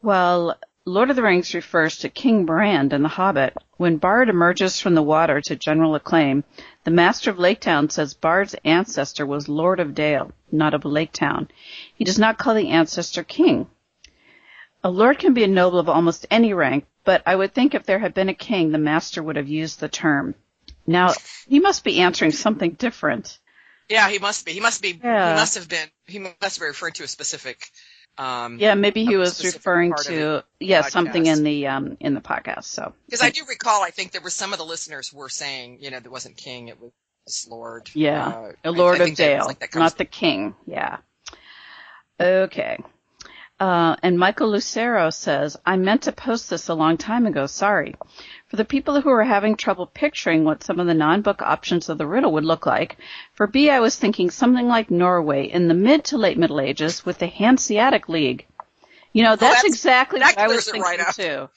well, 0.00 0.56
Lord 0.84 1.10
of 1.10 1.16
the 1.16 1.22
Rings 1.22 1.54
refers 1.54 1.98
to 1.98 2.08
King 2.08 2.44
Brand 2.44 2.92
in 2.92 3.02
The 3.02 3.08
Hobbit. 3.08 3.56
When 3.76 3.98
Bard 3.98 4.28
emerges 4.28 4.80
from 4.80 4.94
the 4.94 5.02
water 5.02 5.40
to 5.40 5.54
general 5.54 5.94
acclaim, 5.94 6.42
the 6.82 6.90
Master 6.90 7.30
of 7.30 7.38
Lake 7.38 7.60
Town 7.60 7.88
says 7.88 8.14
Bard's 8.14 8.56
ancestor 8.64 9.24
was 9.24 9.48
Lord 9.48 9.78
of 9.78 9.94
Dale, 9.94 10.32
not 10.50 10.74
of 10.74 10.84
Lake 10.84 11.12
Town. 11.12 11.48
He 11.94 12.04
does 12.04 12.18
not 12.18 12.36
call 12.38 12.54
the 12.54 12.70
ancestor 12.70 13.22
king. 13.22 13.68
A 14.82 14.90
lord 14.90 15.20
can 15.20 15.34
be 15.34 15.44
a 15.44 15.48
noble 15.48 15.78
of 15.78 15.88
almost 15.88 16.26
any 16.30 16.52
rank, 16.52 16.86
but 17.04 17.22
I 17.26 17.36
would 17.36 17.54
think 17.54 17.74
if 17.74 17.84
there 17.84 18.00
had 18.00 18.14
been 18.14 18.28
a 18.28 18.34
king, 18.34 18.72
the 18.72 18.78
Master 18.78 19.22
would 19.22 19.36
have 19.36 19.48
used 19.48 19.78
the 19.78 19.88
term. 19.88 20.34
Now, 20.84 21.12
he 21.46 21.60
must 21.60 21.84
be 21.84 22.00
answering 22.00 22.32
something 22.32 22.72
different. 22.72 23.38
Yeah, 23.92 24.08
he 24.08 24.18
must 24.18 24.46
be. 24.46 24.52
He 24.52 24.60
must 24.60 24.80
be. 24.80 24.98
Yeah. 25.04 25.34
He 25.34 25.34
must 25.36 25.54
have 25.56 25.68
been. 25.68 25.86
He 26.06 26.18
must 26.18 26.58
be 26.58 26.64
referring 26.64 26.94
to 26.94 27.04
a 27.04 27.08
specific. 27.08 27.68
Um, 28.16 28.58
yeah, 28.58 28.74
maybe 28.74 29.04
he 29.04 29.16
was 29.16 29.42
referring 29.44 29.92
to 30.04 30.44
yeah 30.60 30.82
something 30.82 31.26
in 31.26 31.44
the 31.44 31.66
um 31.66 31.98
in 32.00 32.14
the 32.14 32.20
podcast. 32.22 32.64
So 32.64 32.94
because 33.06 33.22
I 33.22 33.28
do 33.28 33.42
recall, 33.46 33.82
I 33.82 33.90
think 33.90 34.12
there 34.12 34.22
were 34.22 34.30
some 34.30 34.52
of 34.52 34.58
the 34.58 34.64
listeners 34.64 35.12
were 35.12 35.28
saying, 35.28 35.78
you 35.80 35.90
know, 35.90 36.00
there 36.00 36.10
wasn't 36.10 36.38
king, 36.38 36.68
it 36.68 36.78
was 36.80 37.46
Lord. 37.50 37.90
Yeah, 37.92 38.28
uh, 38.28 38.52
a 38.64 38.70
Lord 38.70 39.00
I, 39.00 39.04
I 39.04 39.08
of 39.08 39.14
Dale, 39.14 39.44
like 39.46 39.74
not 39.74 39.98
the 39.98 40.06
king. 40.06 40.54
Yeah. 40.66 40.98
Okay. 42.18 42.78
Uh, 43.60 43.94
and 44.02 44.18
Michael 44.18 44.50
Lucero 44.50 45.10
says, 45.10 45.56
I 45.64 45.76
meant 45.76 46.02
to 46.02 46.12
post 46.12 46.50
this 46.50 46.68
a 46.68 46.74
long 46.74 46.96
time 46.96 47.26
ago. 47.26 47.46
Sorry. 47.46 47.94
For 48.48 48.56
the 48.56 48.64
people 48.64 49.00
who 49.00 49.10
are 49.10 49.22
having 49.22 49.56
trouble 49.56 49.86
picturing 49.86 50.44
what 50.44 50.64
some 50.64 50.80
of 50.80 50.86
the 50.86 50.94
non-book 50.94 51.40
options 51.42 51.88
of 51.88 51.96
the 51.96 52.06
riddle 52.06 52.32
would 52.32 52.44
look 52.44 52.66
like, 52.66 52.98
for 53.34 53.46
B 53.46 53.70
I 53.70 53.80
was 53.80 53.96
thinking 53.96 54.30
something 54.30 54.66
like 54.66 54.90
Norway 54.90 55.46
in 55.46 55.68
the 55.68 55.74
mid 55.74 56.04
to 56.06 56.18
late 56.18 56.36
Middle 56.36 56.60
Ages 56.60 57.06
with 57.06 57.18
the 57.18 57.28
Hanseatic 57.28 58.08
League. 58.08 58.46
You 59.12 59.22
know, 59.22 59.36
that's, 59.36 59.60
oh, 59.60 59.62
that's 59.62 59.64
exactly 59.64 60.20
that 60.20 60.36
what 60.36 60.44
I 60.44 60.48
was 60.48 60.64
thinking 60.64 60.82
right 60.82 61.14
too. 61.14 61.48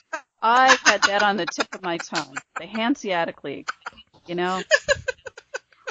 I 0.41 0.77
had 0.83 1.01
that 1.03 1.23
on 1.23 1.37
the 1.37 1.47
tip 1.47 1.73
of 1.73 1.81
my 1.81 1.97
tongue. 1.97 2.37
The 2.59 2.67
Hanseatic 2.67 3.43
League. 3.43 3.69
You 4.27 4.35
know? 4.35 4.61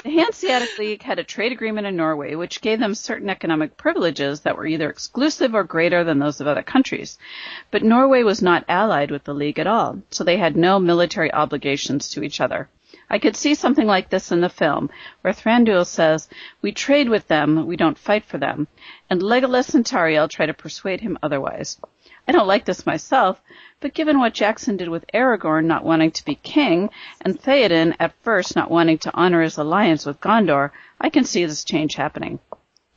The 0.05 0.11
Hanseatic 0.11 0.77
League 0.77 1.01
had 1.01 1.17
a 1.17 1.23
trade 1.23 1.51
agreement 1.51 1.87
in 1.87 1.95
Norway 1.95 2.35
which 2.35 2.61
gave 2.61 2.77
them 2.77 2.93
certain 2.93 3.27
economic 3.27 3.75
privileges 3.75 4.41
that 4.41 4.55
were 4.55 4.67
either 4.67 4.87
exclusive 4.87 5.55
or 5.55 5.63
greater 5.63 6.03
than 6.03 6.19
those 6.19 6.39
of 6.39 6.45
other 6.45 6.61
countries. 6.61 7.17
But 7.71 7.81
Norway 7.81 8.21
was 8.21 8.39
not 8.39 8.65
allied 8.69 9.09
with 9.09 9.23
the 9.23 9.33
League 9.33 9.57
at 9.57 9.65
all, 9.65 10.03
so 10.11 10.23
they 10.23 10.37
had 10.37 10.55
no 10.55 10.77
military 10.77 11.33
obligations 11.33 12.07
to 12.11 12.21
each 12.21 12.39
other. 12.39 12.69
I 13.09 13.17
could 13.17 13.35
see 13.35 13.55
something 13.55 13.87
like 13.87 14.09
this 14.09 14.31
in 14.31 14.41
the 14.41 14.47
film, 14.49 14.91
where 15.21 15.33
Thranduil 15.33 15.85
says, 15.85 16.29
We 16.61 16.71
trade 16.71 17.09
with 17.09 17.27
them, 17.27 17.65
we 17.65 17.75
don't 17.75 17.97
fight 17.97 18.25
for 18.25 18.37
them, 18.37 18.67
and 19.09 19.23
Legolas 19.23 19.73
and 19.73 19.83
Tauriel 19.83 20.29
try 20.29 20.45
to 20.45 20.53
persuade 20.53 21.01
him 21.01 21.17
otherwise. 21.23 21.79
I 22.27 22.31
don't 22.31 22.47
like 22.47 22.65
this 22.65 22.85
myself, 22.85 23.39
but 23.79 23.93
given 23.93 24.17
what 24.17 24.33
Jackson 24.33 24.77
did 24.77 24.89
with 24.89 25.05
Aragorn 25.13 25.65
not 25.65 25.83
wanting 25.83 26.11
to 26.11 26.25
be 26.25 26.35
king, 26.35 26.89
and 27.21 27.39
Theoden 27.39 27.95
at 27.99 28.13
first 28.23 28.55
not 28.55 28.71
wanting 28.71 28.97
to 28.99 29.11
honor 29.13 29.43
his 29.43 29.57
alliance 29.57 30.05
with 30.05 30.19
Gondor, 30.19 30.71
I 30.99 31.09
can 31.09 31.23
see 31.23 31.45
this 31.45 31.63
change 31.63 31.95
happening. 31.95 32.39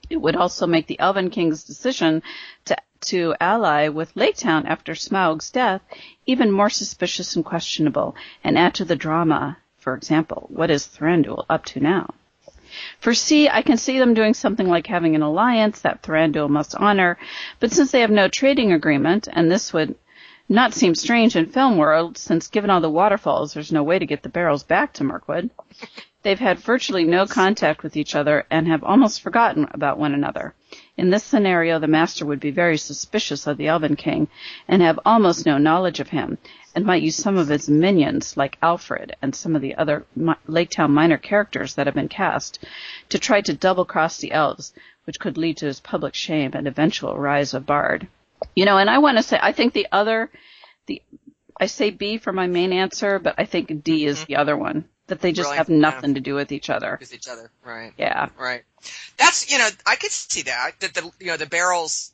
It 0.08 0.22
would 0.22 0.36
also 0.36 0.66
make 0.66 0.86
the 0.86 0.98
Elven 0.98 1.28
King's 1.28 1.64
decision 1.64 2.22
to 2.64 2.76
to 3.00 3.34
ally 3.38 3.88
with 3.88 4.16
Lake 4.16 4.36
Town 4.36 4.66
after 4.66 4.94
Smaug's 4.94 5.50
death 5.50 5.82
even 6.26 6.50
more 6.50 6.70
suspicious 6.70 7.36
and 7.36 7.44
questionable, 7.44 8.16
and 8.42 8.58
add 8.58 8.74
to 8.74 8.84
the 8.84 8.96
drama. 8.96 9.58
For 9.76 9.94
example, 9.94 10.46
what 10.48 10.70
is 10.70 10.86
Thranduil 10.86 11.44
up 11.48 11.64
to 11.66 11.80
now? 11.80 12.14
For 13.00 13.14
C, 13.14 13.48
I 13.48 13.62
can 13.62 13.76
see 13.76 13.98
them 13.98 14.14
doing 14.14 14.34
something 14.34 14.68
like 14.68 14.86
having 14.86 15.14
an 15.14 15.22
alliance 15.22 15.80
that 15.80 16.02
Thranduil 16.02 16.48
must 16.48 16.74
honor, 16.74 17.18
but 17.60 17.72
since 17.72 17.90
they 17.90 18.00
have 18.00 18.10
no 18.10 18.28
trading 18.28 18.72
agreement, 18.72 19.28
and 19.32 19.50
this 19.50 19.72
would 19.72 19.94
not 20.48 20.72
seem 20.72 20.94
strange 20.94 21.36
in 21.36 21.46
film 21.46 21.76
world, 21.76 22.16
since 22.16 22.48
given 22.48 22.70
all 22.70 22.80
the 22.80 22.90
waterfalls, 22.90 23.52
there's 23.52 23.72
no 23.72 23.82
way 23.82 23.98
to 23.98 24.06
get 24.06 24.22
the 24.22 24.28
barrels 24.28 24.62
back 24.62 24.92
to 24.94 25.04
Mirkwood. 25.04 25.50
They've 26.22 26.38
had 26.38 26.58
virtually 26.58 27.04
no 27.04 27.26
contact 27.26 27.82
with 27.82 27.96
each 27.96 28.14
other 28.14 28.46
and 28.50 28.66
have 28.66 28.82
almost 28.82 29.22
forgotten 29.22 29.68
about 29.72 29.98
one 29.98 30.14
another. 30.14 30.54
In 30.98 31.10
this 31.10 31.22
scenario, 31.22 31.78
the 31.78 31.86
master 31.86 32.26
would 32.26 32.40
be 32.40 32.50
very 32.50 32.76
suspicious 32.76 33.46
of 33.46 33.56
the 33.56 33.68
Elven 33.68 33.94
King 33.94 34.26
and 34.66 34.82
have 34.82 34.98
almost 35.06 35.46
no 35.46 35.56
knowledge 35.56 36.00
of 36.00 36.08
him, 36.08 36.38
and 36.74 36.84
might 36.84 37.02
use 37.04 37.14
some 37.14 37.38
of 37.38 37.46
his 37.46 37.68
minions, 37.68 38.36
like 38.36 38.58
Alfred 38.60 39.14
and 39.22 39.32
some 39.32 39.54
of 39.54 39.62
the 39.62 39.76
other 39.76 40.04
Lake 40.48 40.70
Town 40.70 40.90
minor 40.90 41.16
characters 41.16 41.74
that 41.74 41.86
have 41.86 41.94
been 41.94 42.08
cast, 42.08 42.64
to 43.10 43.18
try 43.20 43.40
to 43.42 43.54
double 43.54 43.84
cross 43.84 44.18
the 44.18 44.32
elves, 44.32 44.74
which 45.04 45.20
could 45.20 45.38
lead 45.38 45.58
to 45.58 45.66
his 45.66 45.78
public 45.78 46.14
shame 46.14 46.50
and 46.54 46.66
eventual 46.66 47.16
rise 47.16 47.54
of 47.54 47.64
Bard. 47.64 48.08
You 48.56 48.64
know, 48.64 48.76
and 48.76 48.90
I 48.90 48.98
want 48.98 49.18
to 49.18 49.22
say, 49.22 49.38
I 49.40 49.52
think 49.52 49.74
the 49.74 49.86
other, 49.92 50.32
the, 50.86 51.00
I 51.60 51.66
say 51.66 51.90
B 51.90 52.18
for 52.18 52.32
my 52.32 52.48
main 52.48 52.72
answer, 52.72 53.20
but 53.20 53.36
I 53.38 53.44
think 53.44 53.84
D 53.84 54.04
is 54.04 54.18
mm-hmm. 54.18 54.26
the 54.26 54.36
other 54.36 54.56
one. 54.56 54.84
That 55.08 55.20
they 55.20 55.32
just 55.32 55.46
really? 55.46 55.56
have 55.58 55.68
nothing 55.68 56.10
yeah. 56.10 56.14
to 56.14 56.20
do 56.20 56.34
with 56.34 56.52
each 56.52 56.70
other. 56.70 56.96
With 57.00 57.14
each 57.14 57.28
other, 57.28 57.50
right? 57.64 57.92
Yeah. 57.96 58.28
Right. 58.38 58.62
That's, 59.16 59.50
you 59.50 59.58
know, 59.58 59.68
I 59.86 59.96
could 59.96 60.10
see 60.10 60.42
that, 60.42 60.72
that 60.80 60.94
the, 60.94 61.10
you 61.18 61.26
know, 61.26 61.36
the 61.36 61.46
barrels, 61.46 62.12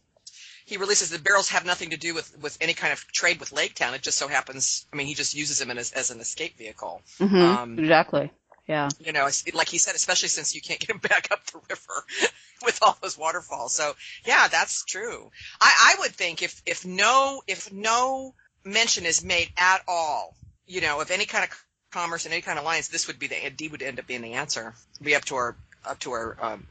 he 0.65 0.77
releases 0.77 1.11
the 1.11 1.19
barrels 1.19 1.49
have 1.51 1.67
nothing 1.67 1.91
to 1.91 1.97
do 1.97 2.15
with, 2.15 2.37
with 2.41 2.57
any 2.61 2.73
kind 2.73 2.93
of 2.93 3.07
trade 3.09 3.41
with 3.41 3.53
Lake 3.53 3.75
Town. 3.75 3.95
It 3.95 4.03
just 4.03 4.17
so 4.17 4.29
happens, 4.29 4.87
I 4.93 4.97
mean, 4.97 5.09
he 5.09 5.15
just 5.15 5.35
uses 5.35 5.59
them 5.59 5.71
as, 5.71 5.93
as 5.93 6.11
an 6.11 6.21
escape 6.21 6.57
vehicle. 6.57 7.03
Mm-hmm. 7.19 7.37
Um, 7.37 7.79
exactly. 7.79 8.31
yeah. 8.69 8.89
You 9.01 9.13
know, 9.13 9.29
like 9.55 9.69
he 9.69 9.79
said, 9.79 9.97
especially 9.97 10.29
since 10.29 10.55
you 10.55 10.61
can't 10.61 10.81
get 10.87 10.91
him 10.91 10.99
back 10.99 11.29
up 11.33 11.45
the 11.47 11.59
river 11.69 12.05
with 12.65 12.79
all 12.83 12.97
those 13.03 13.19
waterfalls. 13.19 13.75
So 13.75 13.95
yeah, 14.25 14.49
that's 14.49 14.85
true. 14.85 15.31
I, 15.61 15.95
I 15.97 16.01
would 16.01 16.13
think 16.13 16.43
if 16.43 16.63
if 16.65 16.87
no 16.87 17.43
if 17.47 17.73
no 17.73 18.35
mention 18.65 19.05
is 19.05 19.25
made 19.25 19.51
at 19.59 19.83
all, 19.87 20.35
you 20.67 20.81
know, 20.81 21.01
of 21.01 21.11
any 21.11 21.27
kind 21.27 21.45
of 21.45 21.65
commerce 21.95 22.25
and 22.27 22.33
any 22.35 22.43
kind 22.43 22.59
of 22.59 22.65
alliance, 22.65 22.89
this 22.89 23.07
would 23.07 23.19
be 23.19 23.29
the 23.29 23.51
D 23.57 23.69
would 23.69 23.83
end 23.83 23.99
up 24.01 24.07
being 24.07 24.23
the 24.23 24.35
answer. 24.35 24.75
Be 25.01 25.15
up 25.15 25.25
to 25.27 25.37
our 25.37 25.57
up 25.87 25.99
to 26.01 26.13
our 26.13 26.37
um, 26.41 26.67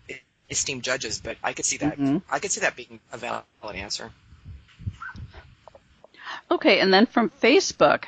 esteemed 0.49 0.83
judges, 0.83 1.19
but 1.19 1.37
I 1.43 1.53
could 1.53 1.65
see 1.65 1.77
that 1.77 1.97
Mhm. 1.97 2.21
I 2.29 2.39
could 2.39 2.51
see 2.51 2.61
that 2.61 2.75
being 2.75 2.99
a 3.11 3.17
valid 3.17 3.43
answer. 3.87 4.11
Okay, 6.51 6.79
and 6.79 6.93
then 6.93 7.05
from 7.05 7.29
Facebook, 7.41 8.05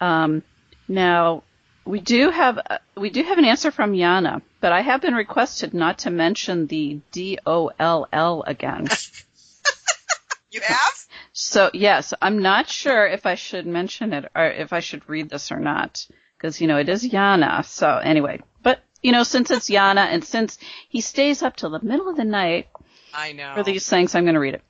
um, 0.00 0.42
now 0.88 1.42
we 1.84 2.00
do 2.00 2.30
have 2.30 2.58
uh, 2.58 2.78
we 2.96 3.10
do 3.10 3.22
have 3.22 3.38
an 3.38 3.44
answer 3.44 3.70
from 3.70 3.92
Yana, 3.92 4.42
but 4.60 4.72
I 4.72 4.82
have 4.82 5.00
been 5.00 5.14
requested 5.14 5.72
not 5.74 5.98
to 6.00 6.10
mention 6.10 6.66
the 6.66 7.00
D 7.10 7.38
O 7.46 7.70
L 7.78 8.06
L 8.12 8.44
again. 8.46 8.88
You 10.52 10.60
have? 10.62 11.06
So 11.32 11.70
yes, 11.72 12.12
I'm 12.20 12.42
not 12.42 12.68
sure 12.68 13.06
if 13.06 13.24
I 13.24 13.36
should 13.36 13.66
mention 13.68 14.12
it 14.12 14.24
or 14.34 14.46
if 14.46 14.72
I 14.72 14.80
should 14.80 15.08
read 15.08 15.30
this 15.30 15.52
or 15.52 15.60
not, 15.60 16.08
because 16.40 16.60
you 16.60 16.66
know 16.66 16.78
it 16.78 16.88
is 16.88 17.06
Yana. 17.06 17.64
So 17.64 17.98
anyway, 17.98 18.40
but 18.62 18.80
you 19.02 19.12
know 19.12 19.22
since 19.22 19.50
it's 19.50 19.68
Yana 19.68 20.06
and 20.06 20.24
since 20.24 20.58
he 20.88 21.00
stays 21.00 21.42
up 21.42 21.56
till 21.56 21.70
the 21.70 21.82
middle 21.82 22.08
of 22.08 22.16
the 22.16 22.24
night 22.24 22.68
I 23.12 23.32
know. 23.32 23.52
for 23.54 23.62
these 23.62 23.88
things, 23.88 24.14
I'm 24.14 24.24
going 24.24 24.34
to 24.34 24.40
read 24.40 24.54
it. 24.54 24.62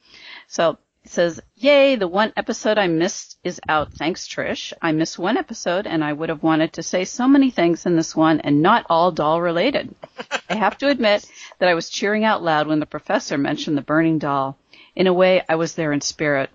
So 0.48 0.78
it 1.04 1.10
says, 1.10 1.40
"Yay! 1.56 1.94
The 1.94 2.08
one 2.08 2.32
episode 2.36 2.76
I 2.76 2.88
missed 2.88 3.38
is 3.44 3.60
out. 3.68 3.92
Thanks, 3.92 4.26
Trish. 4.26 4.72
I 4.82 4.92
missed 4.92 5.18
one 5.18 5.36
episode, 5.36 5.86
and 5.86 6.02
I 6.02 6.12
would 6.12 6.28
have 6.28 6.42
wanted 6.42 6.72
to 6.74 6.82
say 6.82 7.04
so 7.04 7.28
many 7.28 7.50
things 7.50 7.86
in 7.86 7.96
this 7.96 8.16
one, 8.16 8.40
and 8.40 8.62
not 8.62 8.86
all 8.90 9.12
doll 9.12 9.40
related. 9.40 9.94
I 10.48 10.56
have 10.56 10.76
to 10.78 10.88
admit 10.88 11.24
that 11.58 11.68
I 11.68 11.74
was 11.74 11.88
cheering 11.88 12.24
out 12.24 12.42
loud 12.42 12.66
when 12.66 12.80
the 12.80 12.86
professor 12.86 13.38
mentioned 13.38 13.78
the 13.78 13.82
burning 13.82 14.18
doll. 14.18 14.58
In 14.96 15.06
a 15.06 15.12
way, 15.12 15.42
I 15.48 15.54
was 15.54 15.74
there 15.74 15.92
in 15.92 16.00
spirit." 16.00 16.50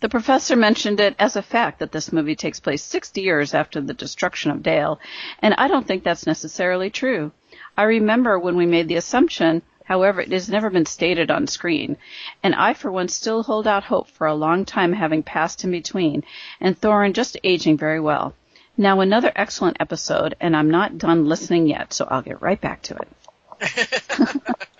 The 0.00 0.10
professor 0.10 0.56
mentioned 0.56 1.00
it 1.00 1.16
as 1.18 1.36
a 1.36 1.42
fact 1.42 1.78
that 1.78 1.90
this 1.90 2.12
movie 2.12 2.36
takes 2.36 2.60
place 2.60 2.82
60 2.82 3.22
years 3.22 3.54
after 3.54 3.80
the 3.80 3.94
destruction 3.94 4.50
of 4.50 4.62
Dale, 4.62 5.00
and 5.40 5.54
I 5.54 5.68
don't 5.68 5.86
think 5.86 6.04
that's 6.04 6.26
necessarily 6.26 6.90
true. 6.90 7.32
I 7.74 7.84
remember 7.84 8.38
when 8.38 8.56
we 8.56 8.66
made 8.66 8.88
the 8.88 8.96
assumption, 8.96 9.62
however, 9.84 10.20
it 10.20 10.32
has 10.32 10.50
never 10.50 10.68
been 10.68 10.84
stated 10.84 11.30
on 11.30 11.46
screen, 11.46 11.96
and 12.42 12.54
I 12.54 12.74
for 12.74 12.92
one 12.92 13.08
still 13.08 13.42
hold 13.42 13.66
out 13.66 13.84
hope 13.84 14.08
for 14.08 14.26
a 14.26 14.34
long 14.34 14.66
time 14.66 14.92
having 14.92 15.22
passed 15.22 15.64
in 15.64 15.70
between, 15.70 16.24
and 16.60 16.78
Thorin 16.78 17.14
just 17.14 17.38
aging 17.42 17.78
very 17.78 18.00
well. 18.00 18.34
Now 18.76 19.00
another 19.00 19.32
excellent 19.34 19.78
episode, 19.80 20.34
and 20.40 20.54
I'm 20.54 20.70
not 20.70 20.98
done 20.98 21.26
listening 21.26 21.68
yet, 21.68 21.94
so 21.94 22.06
I'll 22.10 22.22
get 22.22 22.42
right 22.42 22.60
back 22.60 22.82
to 22.82 22.96
it. 22.96 24.68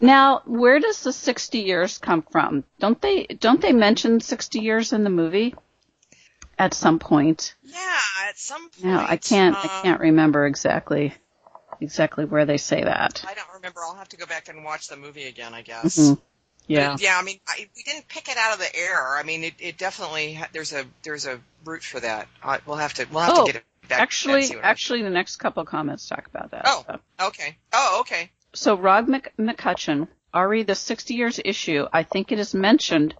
now, 0.00 0.42
where 0.46 0.80
does 0.80 1.02
the 1.02 1.12
60 1.12 1.58
years 1.58 1.98
come 1.98 2.22
from? 2.22 2.64
Don't 2.78 3.00
they 3.00 3.24
don't 3.24 3.60
they 3.60 3.72
mention 3.72 4.20
60 4.20 4.60
years 4.60 4.92
in 4.92 5.04
the 5.04 5.10
movie 5.10 5.54
at 6.58 6.74
some 6.74 6.98
point? 6.98 7.54
Yeah, 7.62 7.98
at 8.28 8.38
some 8.38 8.70
point. 8.70 8.84
No, 8.84 8.98
I 9.00 9.16
can't 9.16 9.56
I 9.56 9.62
um, 9.62 9.82
can't 9.82 10.00
remember 10.00 10.46
exactly 10.46 11.14
exactly 11.80 12.24
where 12.24 12.44
they 12.44 12.58
say 12.58 12.82
that. 12.82 13.24
I 13.28 13.34
don't 13.34 13.52
remember. 13.54 13.80
I'll 13.84 13.96
have 13.96 14.08
to 14.10 14.16
go 14.16 14.26
back 14.26 14.48
and 14.48 14.64
watch 14.64 14.88
the 14.88 14.96
movie 14.96 15.24
again, 15.26 15.54
I 15.54 15.62
guess. 15.62 15.96
Mhm. 15.98 16.20
Yeah. 16.66 16.94
it- 16.94 17.00
yeah. 17.02 17.18
I 17.18 17.22
mean, 17.22 17.38
I, 17.48 17.68
we 17.76 17.82
didn't 17.82 18.06
pick 18.08 18.28
it 18.28 18.36
out 18.36 18.52
of 18.54 18.58
the 18.60 18.76
air. 18.76 19.16
I 19.16 19.22
mean, 19.22 19.44
it, 19.44 19.54
it 19.58 19.78
definitely 19.78 20.34
ha- 20.34 20.48
there's 20.52 20.72
a 20.72 20.84
there's 21.02 21.26
a 21.26 21.40
route 21.64 21.82
for 21.82 22.00
that. 22.00 22.28
I, 22.42 22.58
we'll 22.66 22.76
have 22.76 22.94
to 22.94 23.06
we'll 23.10 23.22
have 23.24 23.32
Oh, 23.36 23.46
to 23.46 23.52
get 23.52 23.62
it 23.62 23.88
back. 23.88 24.00
Actually, 24.00 24.42
see 24.42 24.54
what 24.56 24.58
it 24.64 24.66
is. 24.66 24.70
actually, 24.70 25.02
the 25.02 25.10
next 25.10 25.36
couple 25.36 25.64
comments 25.64 26.08
talk 26.08 26.26
about 26.26 26.50
that. 26.52 26.62
Oh. 26.66 26.84
so. 26.86 27.26
okay. 27.28 27.56
Oh, 27.72 27.98
okay. 28.00 28.30
So 28.52 28.76
Rod 28.76 29.08
Mc- 29.08 29.32
McCutcheon, 29.38 30.08
Ari, 30.34 30.62
the 30.64 30.74
60 30.74 31.14
years 31.14 31.40
issue, 31.44 31.86
I 31.92 32.02
think 32.02 32.32
it 32.32 32.38
is 32.38 32.54
mentioned 32.54 33.14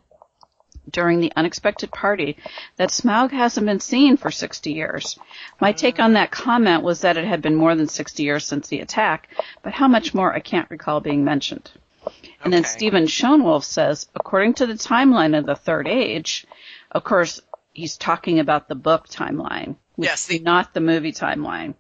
during 0.91 1.21
the 1.21 1.33
unexpected 1.37 1.91
party 1.93 2.37
that 2.77 2.89
Smaug 2.89 3.31
hasn't 3.31 3.67
been 3.67 3.81
seen 3.81 4.17
for 4.17 4.31
60 4.31 4.73
years. 4.73 5.19
My 5.61 5.73
take 5.73 6.01
on 6.01 6.15
that 6.15 6.31
comment 6.33 6.83
was 6.83 7.03
that 7.03 7.17
it 7.17 7.25
had 7.27 7.43
been 7.43 7.55
more 7.55 7.75
than 7.77 7.87
60 7.87 8.23
years 8.23 8.45
since 8.45 8.67
the 8.69 8.81
attack, 8.81 9.29
but 9.63 9.73
how 9.73 9.87
much 9.87 10.15
more 10.15 10.33
I 10.35 10.41
can't 10.41 10.71
recall 10.71 11.01
being 11.01 11.25
mentioned. 11.25 11.71
And 12.43 12.53
then 12.53 12.65
Stephen 12.65 13.05
Schoenwolf 13.05 13.63
says, 13.63 14.09
according 14.15 14.55
to 14.55 14.67
the 14.67 14.73
timeline 14.75 15.39
of 15.39 15.47
the 15.47 15.55
Third 15.55 15.87
Age, 15.87 16.47
of 16.91 17.05
course, 17.05 17.41
he's 17.73 17.97
talking 17.97 18.41
about 18.41 18.67
the 18.69 18.75
book 18.75 19.07
timeline, 19.09 19.77
which 19.97 20.09
Yes, 20.09 20.27
the- 20.27 20.39
not 20.41 20.73
the 20.75 20.81
movie 20.81 21.13
timeline. 21.13 21.75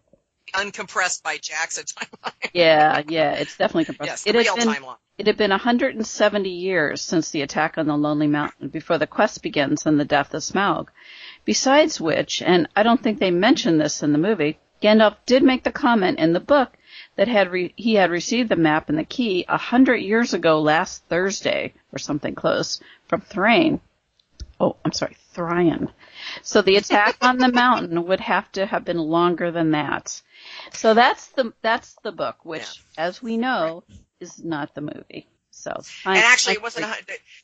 Uncompressed 0.54 1.22
by 1.22 1.36
Jackson 1.36 1.84
timeline. 1.84 2.50
Yeah, 2.52 3.02
yeah, 3.08 3.32
it's 3.32 3.56
definitely 3.56 3.86
compressed. 3.86 4.10
yes, 4.10 4.22
the 4.24 4.30
it 4.30 4.46
had 4.46 4.56
been, 4.56 4.68
timeline. 4.68 4.96
It 5.18 5.26
had 5.26 5.36
been 5.36 5.50
170 5.50 6.48
years 6.48 7.02
since 7.02 7.30
the 7.30 7.42
attack 7.42 7.76
on 7.78 7.86
the 7.86 7.96
Lonely 7.96 8.26
Mountain 8.26 8.68
before 8.68 8.98
the 8.98 9.06
quest 9.06 9.42
begins 9.42 9.86
and 9.86 10.00
the 10.00 10.04
death 10.04 10.34
of 10.34 10.42
Smaug. 10.42 10.88
Besides 11.44 12.00
which, 12.00 12.42
and 12.42 12.68
I 12.74 12.82
don't 12.82 13.02
think 13.02 13.18
they 13.18 13.30
mention 13.30 13.78
this 13.78 14.02
in 14.02 14.12
the 14.12 14.18
movie, 14.18 14.58
Gandalf 14.82 15.16
did 15.26 15.42
make 15.42 15.62
the 15.62 15.72
comment 15.72 16.18
in 16.18 16.32
the 16.32 16.40
book 16.40 16.78
that 17.16 17.28
had 17.28 17.52
re- 17.52 17.74
he 17.76 17.94
had 17.94 18.10
received 18.10 18.48
the 18.48 18.56
map 18.56 18.88
and 18.88 18.96
the 18.96 19.04
key 19.04 19.44
a 19.46 19.58
hundred 19.58 19.96
years 19.96 20.32
ago 20.32 20.60
last 20.60 21.04
Thursday 21.08 21.74
or 21.92 21.98
something 21.98 22.34
close 22.34 22.80
from 23.06 23.20
Thrain. 23.20 23.80
Oh, 24.60 24.76
I'm 24.84 24.92
sorry, 24.92 25.16
Thrain. 25.32 25.88
So 26.42 26.60
the 26.60 26.76
attack 26.76 27.16
on 27.22 27.38
the 27.38 27.50
mountain 27.50 28.04
would 28.06 28.20
have 28.20 28.52
to 28.52 28.66
have 28.66 28.84
been 28.84 28.98
longer 28.98 29.50
than 29.50 29.70
that. 29.70 30.20
So 30.74 30.92
that's 30.94 31.28
the 31.28 31.52
that's 31.62 31.96
the 32.02 32.12
book, 32.12 32.44
which, 32.44 32.62
as 32.98 33.22
we 33.22 33.38
know, 33.38 33.84
is 34.20 34.44
not 34.44 34.74
the 34.74 34.82
movie. 34.82 35.26
So 35.50 35.72
I- 36.04 36.16
and 36.16 36.24
actually, 36.24 36.52
I- 36.52 36.56
it 36.56 36.62
wasn't. 36.62 36.86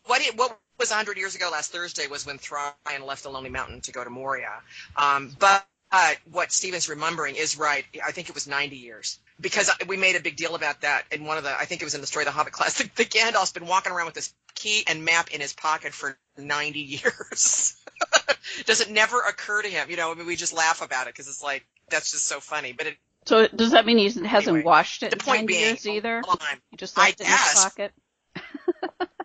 What 0.06 0.20
it, 0.20 0.36
what 0.36 0.58
was 0.78 0.90
100 0.90 1.16
years 1.16 1.34
ago 1.34 1.48
last 1.50 1.72
Thursday 1.72 2.06
was 2.06 2.26
when 2.26 2.36
Thrain 2.38 2.62
left 3.06 3.22
the 3.22 3.30
Lonely 3.30 3.50
Mountain 3.50 3.80
to 3.82 3.92
go 3.92 4.04
to 4.04 4.10
Moria. 4.10 4.60
Um, 4.96 5.34
but 5.38 5.66
uh, 5.92 6.12
what 6.30 6.52
Steven's 6.52 6.88
remembering 6.88 7.36
is 7.36 7.56
right. 7.56 7.84
I 8.06 8.12
think 8.12 8.28
it 8.28 8.34
was 8.34 8.46
90 8.46 8.76
years 8.76 9.20
because 9.40 9.70
we 9.86 9.96
made 9.96 10.16
a 10.16 10.20
big 10.20 10.36
deal 10.36 10.54
about 10.54 10.80
that 10.82 11.04
in 11.10 11.24
one 11.24 11.38
of 11.38 11.44
the. 11.44 11.50
I 11.50 11.64
think 11.64 11.82
it 11.82 11.84
was 11.84 11.94
in 11.94 12.00
the 12.00 12.06
story 12.06 12.24
of 12.24 12.26
the 12.26 12.32
Hobbit 12.32 12.52
class. 12.52 12.78
The, 12.78 12.90
the 12.96 13.04
Gandalf's 13.04 13.52
been 13.52 13.66
walking 13.66 13.92
around 13.92 14.06
with 14.06 14.14
this 14.14 14.32
key 14.54 14.84
and 14.88 15.04
map 15.04 15.30
in 15.32 15.40
his 15.40 15.52
pocket 15.52 15.92
for 15.92 16.18
90 16.38 16.80
years. 16.80 17.76
Does 18.66 18.80
it 18.80 18.90
never 18.90 19.20
occur 19.20 19.62
to 19.62 19.68
him? 19.68 19.90
You 19.90 19.96
know, 19.96 20.10
I 20.10 20.14
mean, 20.14 20.26
we 20.26 20.36
just 20.36 20.52
laugh 20.52 20.82
about 20.82 21.06
it 21.06 21.14
because 21.14 21.28
it's 21.28 21.42
like 21.42 21.66
that's 21.90 22.12
just 22.12 22.26
so 22.26 22.40
funny. 22.40 22.72
But 22.72 22.86
it, 22.88 22.96
So 23.26 23.46
does 23.48 23.72
that 23.72 23.86
mean 23.86 23.98
he 23.98 24.04
hasn't 24.04 24.48
Anyway, 24.48 24.62
washed 24.62 25.02
it 25.02 25.10
the 25.10 25.16
in 25.16 25.20
point 25.20 25.46
being, 25.46 25.60
years 25.60 25.86
either? 25.86 26.22
He 26.70 26.76
just 26.76 26.96
I 26.98 27.02
left 27.02 27.20
it 27.20 27.26
in 27.26 27.32
his 27.32 27.54
pocket. 27.54 27.92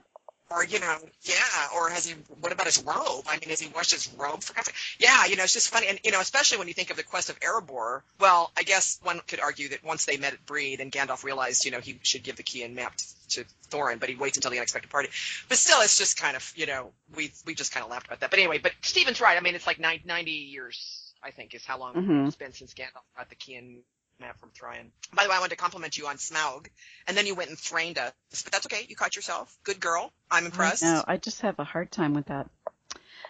or 0.51 0.63
you 0.65 0.79
know, 0.79 0.98
yeah, 1.24 1.36
or 1.75 1.89
has 1.89 2.05
he? 2.05 2.15
What 2.39 2.51
about 2.51 2.65
his 2.65 2.84
robe? 2.84 3.25
I 3.27 3.38
mean, 3.39 3.50
has 3.50 3.60
he 3.60 3.70
washed 3.70 3.91
his 3.91 4.08
robe 4.17 4.43
for? 4.43 4.53
Yeah, 5.00 5.25
you 5.25 5.36
know, 5.36 5.43
it's 5.43 5.53
just 5.53 5.70
funny, 5.70 5.88
and 5.88 6.00
you 6.03 6.12
know, 6.12 6.20
especially 6.20 6.58
when 6.58 6.67
you 6.67 6.74
think 6.74 6.91
of 6.91 6.98
the 6.98 7.03
quest 7.03 7.29
of 7.29 7.39
Erebor. 7.39 8.01
Well, 8.20 8.51
I 8.58 8.63
guess 8.63 9.00
one 9.03 9.22
could 9.27 9.39
argue 9.39 9.70
that 9.70 9.84
once 9.84 10.05
they 10.05 10.17
met 10.17 10.34
at 10.34 10.46
Bree, 10.46 10.77
and 10.79 10.91
Gandalf 10.91 11.24
realized, 11.24 11.65
you 11.65 11.72
know, 11.72 11.79
he 11.79 12.00
should 12.03 12.24
give 12.24 12.36
the 12.36 12.43
key 12.43 12.63
and 12.63 12.75
map 12.75 12.96
to, 12.98 13.05
to 13.43 13.46
Thorin, 13.70 14.00
but 14.00 14.10
he 14.10 14.15
waits 14.15 14.38
until 14.38 14.51
the 14.51 14.58
unexpected 14.58 14.89
party. 14.91 15.10
But 15.50 15.58
still, 15.58 15.81
it's 15.81 15.98
just 15.98 16.17
kind 16.20 16.36
of, 16.36 16.53
you 16.55 16.65
know, 16.65 16.91
we 17.15 17.31
we 17.46 17.55
just 17.55 17.74
kind 17.74 17.84
of 17.84 17.89
laughed 17.91 18.08
about 18.08 18.20
that. 18.20 18.29
But 18.29 18.39
anyway, 18.39 18.58
but 18.60 18.74
Stephen's 18.81 19.22
right. 19.22 19.38
I 19.38 19.41
mean, 19.41 19.55
it's 19.55 19.67
like 19.67 19.79
nine- 19.79 20.01
90 20.05 20.31
years, 20.31 21.13
I 21.24 21.31
think, 21.31 21.53
is 21.55 21.65
how 21.65 21.77
long 21.79 21.93
Mhm. 21.96 22.27
it's 22.27 22.36
been 22.36 22.53
since 22.53 22.74
Gandalf 22.74 23.03
got 23.17 23.29
the 23.29 23.36
key 23.36 23.55
and 23.55 23.79
map 24.22 24.40
from 24.40 24.50
Thrain. 24.51 24.92
By 25.13 25.24
the 25.24 25.30
way, 25.30 25.36
I 25.36 25.40
wanted 25.40 25.51
to 25.51 25.58
compliment 25.58 25.98
you 25.98 26.08
on 26.08 26.16
Smaug, 26.18 26.68
and 27.08 27.18
then 27.18 27.25
you 27.25 27.36
went 27.36 27.50
and 27.50 27.60
thrained 27.60 27.98
us, 27.98 28.13
but 28.44 28.51
that's 28.54 28.66
okay. 28.68 28.86
You 28.88 28.96
caught 28.96 29.16
yourself. 29.16 29.56
Good 29.63 29.80
girl. 29.80 30.13
I'm 30.30 30.46
impressed. 30.46 30.84
No, 30.84 31.04
I 31.08 31.18
just 31.18 31.42
have 31.42 31.60
a 31.60 31.63
hard 31.66 31.92
time 31.92 32.13
with 32.13 32.28
that. 32.28 32.50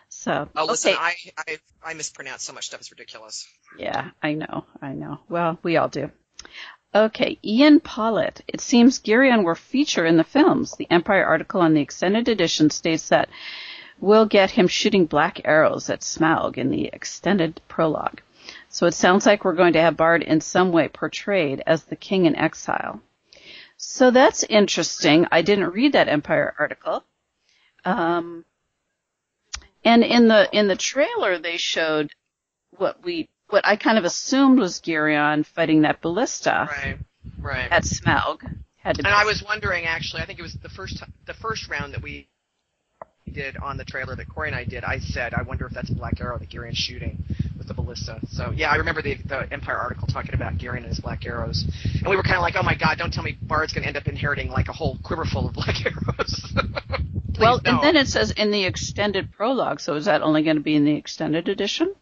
So 0.09 0.49
Oh, 0.55 0.65
listen, 0.65 0.91
okay, 0.93 0.99
I, 1.01 1.15
I 1.47 1.57
I 1.83 1.93
mispronounce 1.93 2.43
so 2.43 2.53
much 2.53 2.65
stuff. 2.65 2.81
It's 2.81 2.91
ridiculous. 2.91 3.47
yeah, 3.77 4.11
I 4.21 4.33
know, 4.33 4.65
I 4.81 4.93
know. 4.93 5.19
Well, 5.29 5.57
we 5.63 5.77
all 5.77 5.87
do. 5.87 6.11
Okay, 6.93 7.39
Ian 7.43 7.79
Pollitt. 7.79 8.41
It 8.47 8.59
seems 8.59 8.99
Girion 8.99 9.45
will 9.45 9.55
feature 9.55 10.05
in 10.05 10.17
the 10.17 10.25
films. 10.25 10.75
The 10.75 10.87
Empire 10.91 11.25
article 11.25 11.61
on 11.61 11.73
the 11.73 11.81
extended 11.81 12.27
edition 12.27 12.69
states 12.69 13.07
that 13.07 13.29
we'll 14.01 14.25
get 14.25 14.51
him 14.51 14.67
shooting 14.67 15.05
black 15.05 15.39
arrows 15.45 15.89
at 15.89 16.01
Smaug 16.01 16.57
in 16.57 16.69
the 16.69 16.87
extended 16.91 17.61
prologue. 17.69 18.19
So 18.71 18.85
it 18.85 18.93
sounds 18.93 19.25
like 19.25 19.43
we're 19.43 19.53
going 19.53 19.73
to 19.73 19.81
have 19.81 19.97
Bard 19.97 20.23
in 20.23 20.39
some 20.39 20.71
way 20.71 20.87
portrayed 20.87 21.61
as 21.67 21.83
the 21.83 21.97
king 21.97 22.25
in 22.25 22.37
exile. 22.37 23.01
So 23.75 24.11
that's 24.11 24.43
interesting. 24.43 25.27
I 25.29 25.41
didn't 25.41 25.73
read 25.73 25.91
that 25.93 26.07
Empire 26.07 26.55
article. 26.57 27.03
Um, 27.83 28.45
and 29.83 30.03
in 30.03 30.27
the 30.27 30.47
in 30.53 30.67
the 30.67 30.75
trailer 30.75 31.39
they 31.39 31.57
showed 31.57 32.11
what 32.77 33.03
we 33.03 33.27
what 33.49 33.65
I 33.67 33.75
kind 33.75 33.97
of 33.97 34.05
assumed 34.05 34.59
was 34.59 34.79
Girion 34.79 35.45
fighting 35.45 35.81
that 35.81 35.99
ballista 35.99 36.69
Right, 36.71 36.97
right. 37.39 37.71
at 37.71 37.83
Smaug. 37.83 38.39
Had 38.77 38.95
to 38.95 39.05
And 39.05 39.13
I 39.13 39.25
was 39.25 39.43
wondering, 39.43 39.85
actually, 39.85 40.21
I 40.21 40.25
think 40.25 40.39
it 40.39 40.43
was 40.43 40.53
the 40.53 40.69
first 40.69 41.03
the 41.25 41.33
first 41.33 41.67
round 41.67 41.93
that 41.93 42.01
we 42.01 42.29
did 43.31 43.57
on 43.57 43.77
the 43.77 43.85
trailer 43.85 44.15
that 44.15 44.29
Corey 44.29 44.49
and 44.49 44.55
I 44.55 44.63
did. 44.63 44.83
I 44.83 44.99
said, 44.99 45.33
I 45.33 45.41
wonder 45.41 45.65
if 45.65 45.73
that's 45.73 45.89
a 45.89 45.95
Black 45.95 46.21
Arrow 46.21 46.37
that 46.37 46.49
Girion's 46.49 46.77
shooting 46.77 47.23
the 47.71 47.81
ballista. 47.81 48.19
So 48.29 48.51
yeah, 48.51 48.71
I 48.71 48.75
remember 48.75 49.01
the 49.01 49.15
the 49.25 49.51
Empire 49.51 49.77
article 49.77 50.07
talking 50.07 50.33
about 50.33 50.57
Girion 50.57 50.77
and 50.77 50.85
his 50.87 50.99
black 50.99 51.25
arrows, 51.25 51.65
and 51.83 52.07
we 52.07 52.15
were 52.15 52.23
kind 52.23 52.35
of 52.35 52.41
like, 52.41 52.55
oh 52.57 52.63
my 52.63 52.75
god, 52.75 52.97
don't 52.97 53.13
tell 53.13 53.23
me 53.23 53.37
Bard's 53.41 53.73
going 53.73 53.83
to 53.83 53.87
end 53.87 53.97
up 53.97 54.07
inheriting 54.07 54.49
like 54.49 54.67
a 54.67 54.73
whole 54.73 54.97
quiver 55.03 55.25
full 55.25 55.47
of 55.47 55.53
black 55.53 55.75
arrows. 55.85 56.53
well, 57.39 57.61
no. 57.63 57.71
and 57.71 57.83
then 57.83 57.95
it 57.95 58.07
says 58.07 58.31
in 58.31 58.51
the 58.51 58.65
extended 58.65 59.31
prologue. 59.31 59.79
So 59.79 59.95
is 59.95 60.05
that 60.05 60.21
only 60.21 60.43
going 60.43 60.57
to 60.57 60.63
be 60.63 60.75
in 60.75 60.85
the 60.85 60.95
extended 60.95 61.49
edition? 61.49 61.95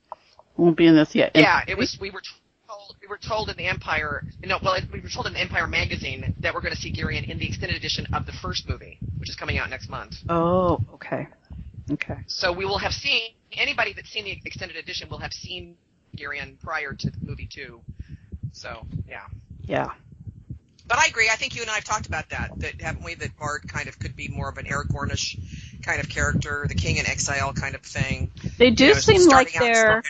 Won't 0.57 0.77
be 0.77 0.87
in 0.87 0.95
the 0.95 1.07
yeah. 1.13 1.29
Yeah, 1.35 1.61
it 1.67 1.77
was. 1.77 1.97
We 2.01 2.09
were 2.09 2.21
told 2.67 2.95
we 3.01 3.07
were 3.07 3.19
told 3.19 3.49
in 3.49 3.57
the 3.57 3.67
Empire. 3.67 4.23
No, 4.43 4.59
well, 4.61 4.77
we 4.91 4.99
were 4.99 5.09
told 5.09 5.27
in 5.27 5.33
the 5.33 5.39
Empire 5.39 5.67
magazine 5.67 6.35
that 6.39 6.53
we're 6.53 6.61
going 6.61 6.73
to 6.73 6.81
see 6.81 6.91
Girion 6.91 7.29
in 7.29 7.37
the 7.37 7.47
extended 7.47 7.77
edition 7.77 8.07
of 8.13 8.25
the 8.25 8.33
first 8.33 8.67
movie, 8.67 8.97
which 9.17 9.29
is 9.29 9.35
coming 9.35 9.57
out 9.57 9.69
next 9.69 9.89
month. 9.89 10.15
Oh, 10.27 10.79
okay. 10.95 11.27
Okay. 11.91 12.17
So 12.27 12.51
we 12.51 12.65
will 12.65 12.77
have 12.77 12.93
seen 12.93 13.31
anybody 13.53 13.93
that's 13.93 14.09
seen 14.09 14.25
the 14.25 14.39
extended 14.45 14.77
edition 14.77 15.09
will 15.09 15.19
have 15.19 15.33
seen 15.33 15.75
Girion 16.15 16.59
prior 16.59 16.93
to 16.93 17.09
the 17.09 17.17
movie 17.25 17.47
two. 17.47 17.81
So 18.51 18.85
yeah. 19.07 19.25
Yeah. 19.61 19.91
But 20.87 20.97
I 20.97 21.05
agree. 21.05 21.29
I 21.31 21.35
think 21.35 21.55
you 21.55 21.61
and 21.61 21.69
I 21.69 21.75
have 21.75 21.83
talked 21.83 22.07
about 22.07 22.29
that. 22.29 22.51
That 22.57 22.81
haven't 22.81 23.03
we? 23.03 23.13
That 23.13 23.37
Bard 23.37 23.67
kind 23.67 23.87
of 23.87 23.99
could 23.99 24.15
be 24.15 24.27
more 24.27 24.49
of 24.49 24.57
an 24.57 24.65
Aragornish 24.65 25.39
kind 25.83 25.99
of 25.99 26.09
character, 26.09 26.65
the 26.67 26.75
king 26.75 26.97
in 26.97 27.05
exile 27.05 27.53
kind 27.53 27.75
of 27.75 27.81
thing. 27.81 28.31
They 28.57 28.71
do 28.71 28.85
you 28.85 28.93
know, 28.93 28.99
seem 28.99 29.29
like 29.29 29.53
they're. 29.53 30.03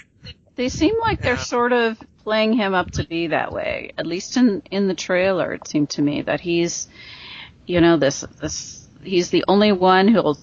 They 0.56 0.70
seem 0.70 1.00
like 1.00 1.20
yeah. 1.20 1.26
they're 1.26 1.38
sort 1.38 1.74
of 1.74 1.98
playing 2.24 2.54
him 2.54 2.74
up 2.74 2.92
to 2.92 3.06
be 3.06 3.28
that 3.28 3.52
way. 3.52 3.92
At 3.98 4.08
least 4.08 4.38
in 4.38 4.64
in 4.72 4.88
the 4.88 4.94
trailer, 4.94 5.54
it 5.54 5.68
seemed 5.68 5.90
to 5.92 6.02
me 6.02 6.22
that 6.22 6.40
he's, 6.40 6.88
you 7.66 7.82
know, 7.82 7.98
this 7.98 8.22
this 8.40 8.88
he's 9.04 9.30
the 9.32 9.44
only 9.50 9.74
one 9.74 10.08
who'll 10.08 10.40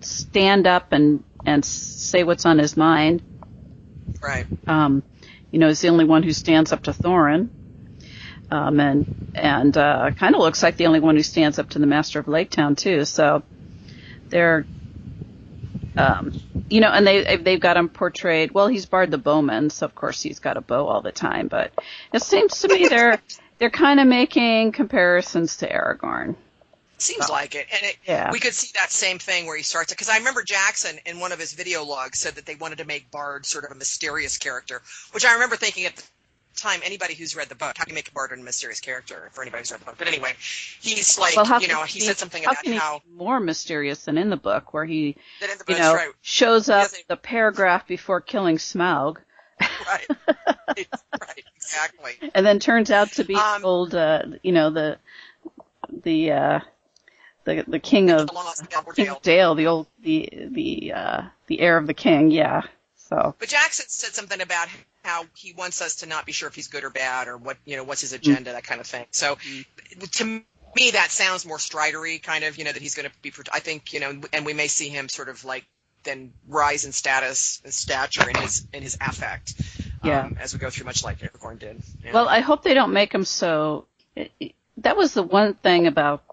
stand 0.00 0.66
up 0.66 0.92
and 0.92 1.22
and 1.46 1.64
say 1.64 2.24
what's 2.24 2.46
on 2.46 2.58
his 2.58 2.76
mind. 2.76 3.22
Right. 4.22 4.46
Um, 4.66 5.02
you 5.50 5.58
know, 5.58 5.68
he's 5.68 5.80
the 5.80 5.88
only 5.88 6.04
one 6.04 6.22
who 6.22 6.32
stands 6.32 6.72
up 6.72 6.82
to 6.84 6.92
Thorin. 6.92 7.48
Um, 8.50 8.80
and 8.80 9.32
and 9.34 9.76
uh, 9.76 10.10
kind 10.12 10.34
of 10.34 10.40
looks 10.40 10.62
like 10.62 10.76
the 10.76 10.86
only 10.86 11.00
one 11.00 11.16
who 11.16 11.22
stands 11.22 11.58
up 11.58 11.70
to 11.70 11.78
the 11.78 11.86
Master 11.86 12.18
of 12.18 12.26
Lake 12.26 12.50
Town 12.50 12.74
too. 12.74 13.04
So 13.04 13.42
they're, 14.28 14.66
um, 15.96 16.32
you 16.68 16.80
know, 16.80 16.90
and 16.90 17.06
they 17.06 17.36
they've 17.36 17.60
got 17.60 17.76
him 17.76 17.88
portrayed. 17.88 18.50
Well, 18.52 18.66
he's 18.66 18.86
Bard 18.86 19.12
the 19.12 19.18
Bowman, 19.18 19.70
so 19.70 19.86
of 19.86 19.94
course 19.94 20.20
he's 20.20 20.40
got 20.40 20.56
a 20.56 20.60
bow 20.60 20.86
all 20.86 21.00
the 21.00 21.12
time. 21.12 21.46
But 21.46 21.72
it 22.12 22.22
seems 22.22 22.60
to 22.60 22.68
me 22.68 22.88
they're 22.88 23.20
they're 23.58 23.70
kind 23.70 24.00
of 24.00 24.08
making 24.08 24.72
comparisons 24.72 25.58
to 25.58 25.68
Aragorn. 25.68 26.34
Seems 27.00 27.30
like 27.30 27.54
it, 27.54 27.66
and 27.72 27.82
it, 27.82 27.96
yeah. 28.06 28.30
we 28.30 28.38
could 28.38 28.54
see 28.54 28.70
that 28.74 28.90
same 28.90 29.18
thing 29.18 29.46
where 29.46 29.56
he 29.56 29.62
starts. 29.62 29.90
it 29.90 29.96
Because 29.96 30.10
I 30.10 30.18
remember 30.18 30.42
Jackson 30.42 30.98
in 31.06 31.18
one 31.18 31.32
of 31.32 31.38
his 31.38 31.54
video 31.54 31.82
logs 31.84 32.18
said 32.18 32.34
that 32.34 32.44
they 32.44 32.56
wanted 32.56 32.78
to 32.78 32.84
make 32.84 33.10
Bard 33.10 33.46
sort 33.46 33.64
of 33.64 33.70
a 33.70 33.74
mysterious 33.74 34.36
character, 34.36 34.82
which 35.12 35.24
I 35.24 35.32
remember 35.34 35.56
thinking 35.56 35.86
at 35.86 35.96
the 35.96 36.02
time 36.56 36.80
anybody 36.84 37.14
who's 37.14 37.34
read 37.34 37.48
the 37.48 37.54
book, 37.54 37.76
how 37.76 37.84
can 37.84 37.90
you 37.90 37.94
make 37.94 38.12
Bard 38.12 38.32
a 38.32 38.36
mysterious 38.36 38.80
character 38.80 39.30
for 39.32 39.42
anybody 39.42 39.62
who's 39.62 39.72
read 39.72 39.80
the 39.80 39.86
book? 39.86 39.96
But 39.98 40.08
anyway, 40.08 40.34
he's 40.38 41.18
like, 41.18 41.36
well, 41.36 41.60
you 41.60 41.68
know, 41.68 41.84
he, 41.84 42.00
he 42.00 42.04
said 42.04 42.18
something 42.18 42.42
how 42.42 42.52
about 42.52 42.66
how 42.66 43.02
more 43.16 43.40
mysterious 43.40 44.04
than 44.04 44.18
in 44.18 44.30
the 44.30 44.36
book, 44.36 44.74
where 44.74 44.84
he, 44.84 45.16
book, 45.40 45.50
you 45.68 45.78
know, 45.78 45.94
right. 45.94 46.10
shows 46.20 46.68
up 46.68 46.90
the 47.08 47.16
paragraph 47.16 47.86
before 47.86 48.20
killing 48.20 48.58
Smaug. 48.58 49.16
Right. 49.86 50.06
right. 50.28 51.44
Exactly. 51.56 52.30
And 52.34 52.44
then 52.44 52.58
turns 52.58 52.90
out 52.90 53.12
to 53.12 53.24
be 53.24 53.34
um, 53.34 53.64
old, 53.64 53.94
uh, 53.94 54.22
you 54.42 54.52
know, 54.52 54.70
the 54.70 54.98
the 56.04 56.32
uh, 56.32 56.60
the 57.56 57.64
the 57.66 57.78
king 57.78 58.10
of 58.10 58.30
King 58.94 59.14
Dale, 59.22 59.54
the 59.54 59.66
old 59.66 59.86
the 60.02 60.28
the 60.50 60.92
uh, 60.92 61.22
the 61.46 61.60
heir 61.60 61.76
of 61.76 61.86
the 61.86 61.94
king. 61.94 62.30
Yeah. 62.30 62.62
So. 62.96 63.34
But 63.38 63.48
Jackson 63.48 63.86
said 63.88 64.14
something 64.14 64.40
about 64.40 64.68
how 65.02 65.24
he 65.34 65.52
wants 65.52 65.82
us 65.82 65.96
to 65.96 66.06
not 66.06 66.26
be 66.26 66.32
sure 66.32 66.48
if 66.48 66.54
he's 66.54 66.68
good 66.68 66.84
or 66.84 66.90
bad 66.90 67.26
or 67.26 67.36
what 67.36 67.56
you 67.64 67.76
know 67.76 67.84
what's 67.84 68.02
his 68.02 68.12
agenda, 68.12 68.50
mm. 68.50 68.54
that 68.54 68.64
kind 68.64 68.80
of 68.80 68.86
thing. 68.86 69.06
So 69.10 69.36
mm. 69.36 70.10
to 70.12 70.24
me, 70.24 70.90
that 70.92 71.10
sounds 71.10 71.44
more 71.44 71.58
Stridery, 71.58 72.22
kind 72.22 72.44
of 72.44 72.56
you 72.56 72.64
know 72.64 72.72
that 72.72 72.80
he's 72.80 72.94
going 72.94 73.08
to 73.08 73.14
be. 73.22 73.32
I 73.52 73.60
think 73.60 73.92
you 73.92 74.00
know, 74.00 74.20
and 74.32 74.46
we 74.46 74.54
may 74.54 74.68
see 74.68 74.88
him 74.88 75.08
sort 75.08 75.28
of 75.28 75.44
like 75.44 75.64
then 76.04 76.32
rise 76.48 76.84
in 76.84 76.92
status 76.92 77.60
and 77.64 77.74
stature 77.74 78.28
in 78.28 78.36
his 78.36 78.66
in 78.72 78.82
his 78.82 78.96
affect. 79.00 79.54
Yeah. 80.04 80.22
Um, 80.24 80.36
as 80.40 80.52
we 80.52 80.58
go 80.58 80.70
through, 80.70 80.86
much 80.86 81.04
like 81.04 81.18
Aragorn 81.18 81.58
did. 81.58 81.82
Yeah. 82.04 82.12
Well, 82.12 82.28
I 82.28 82.40
hope 82.40 82.62
they 82.62 82.74
don't 82.74 82.92
make 82.92 83.12
him 83.12 83.24
so. 83.24 83.86
It, 84.16 84.32
it, 84.40 84.54
that 84.78 84.96
was 84.96 85.12
the 85.12 85.22
one 85.22 85.54
thing 85.54 85.86
about 85.86 86.24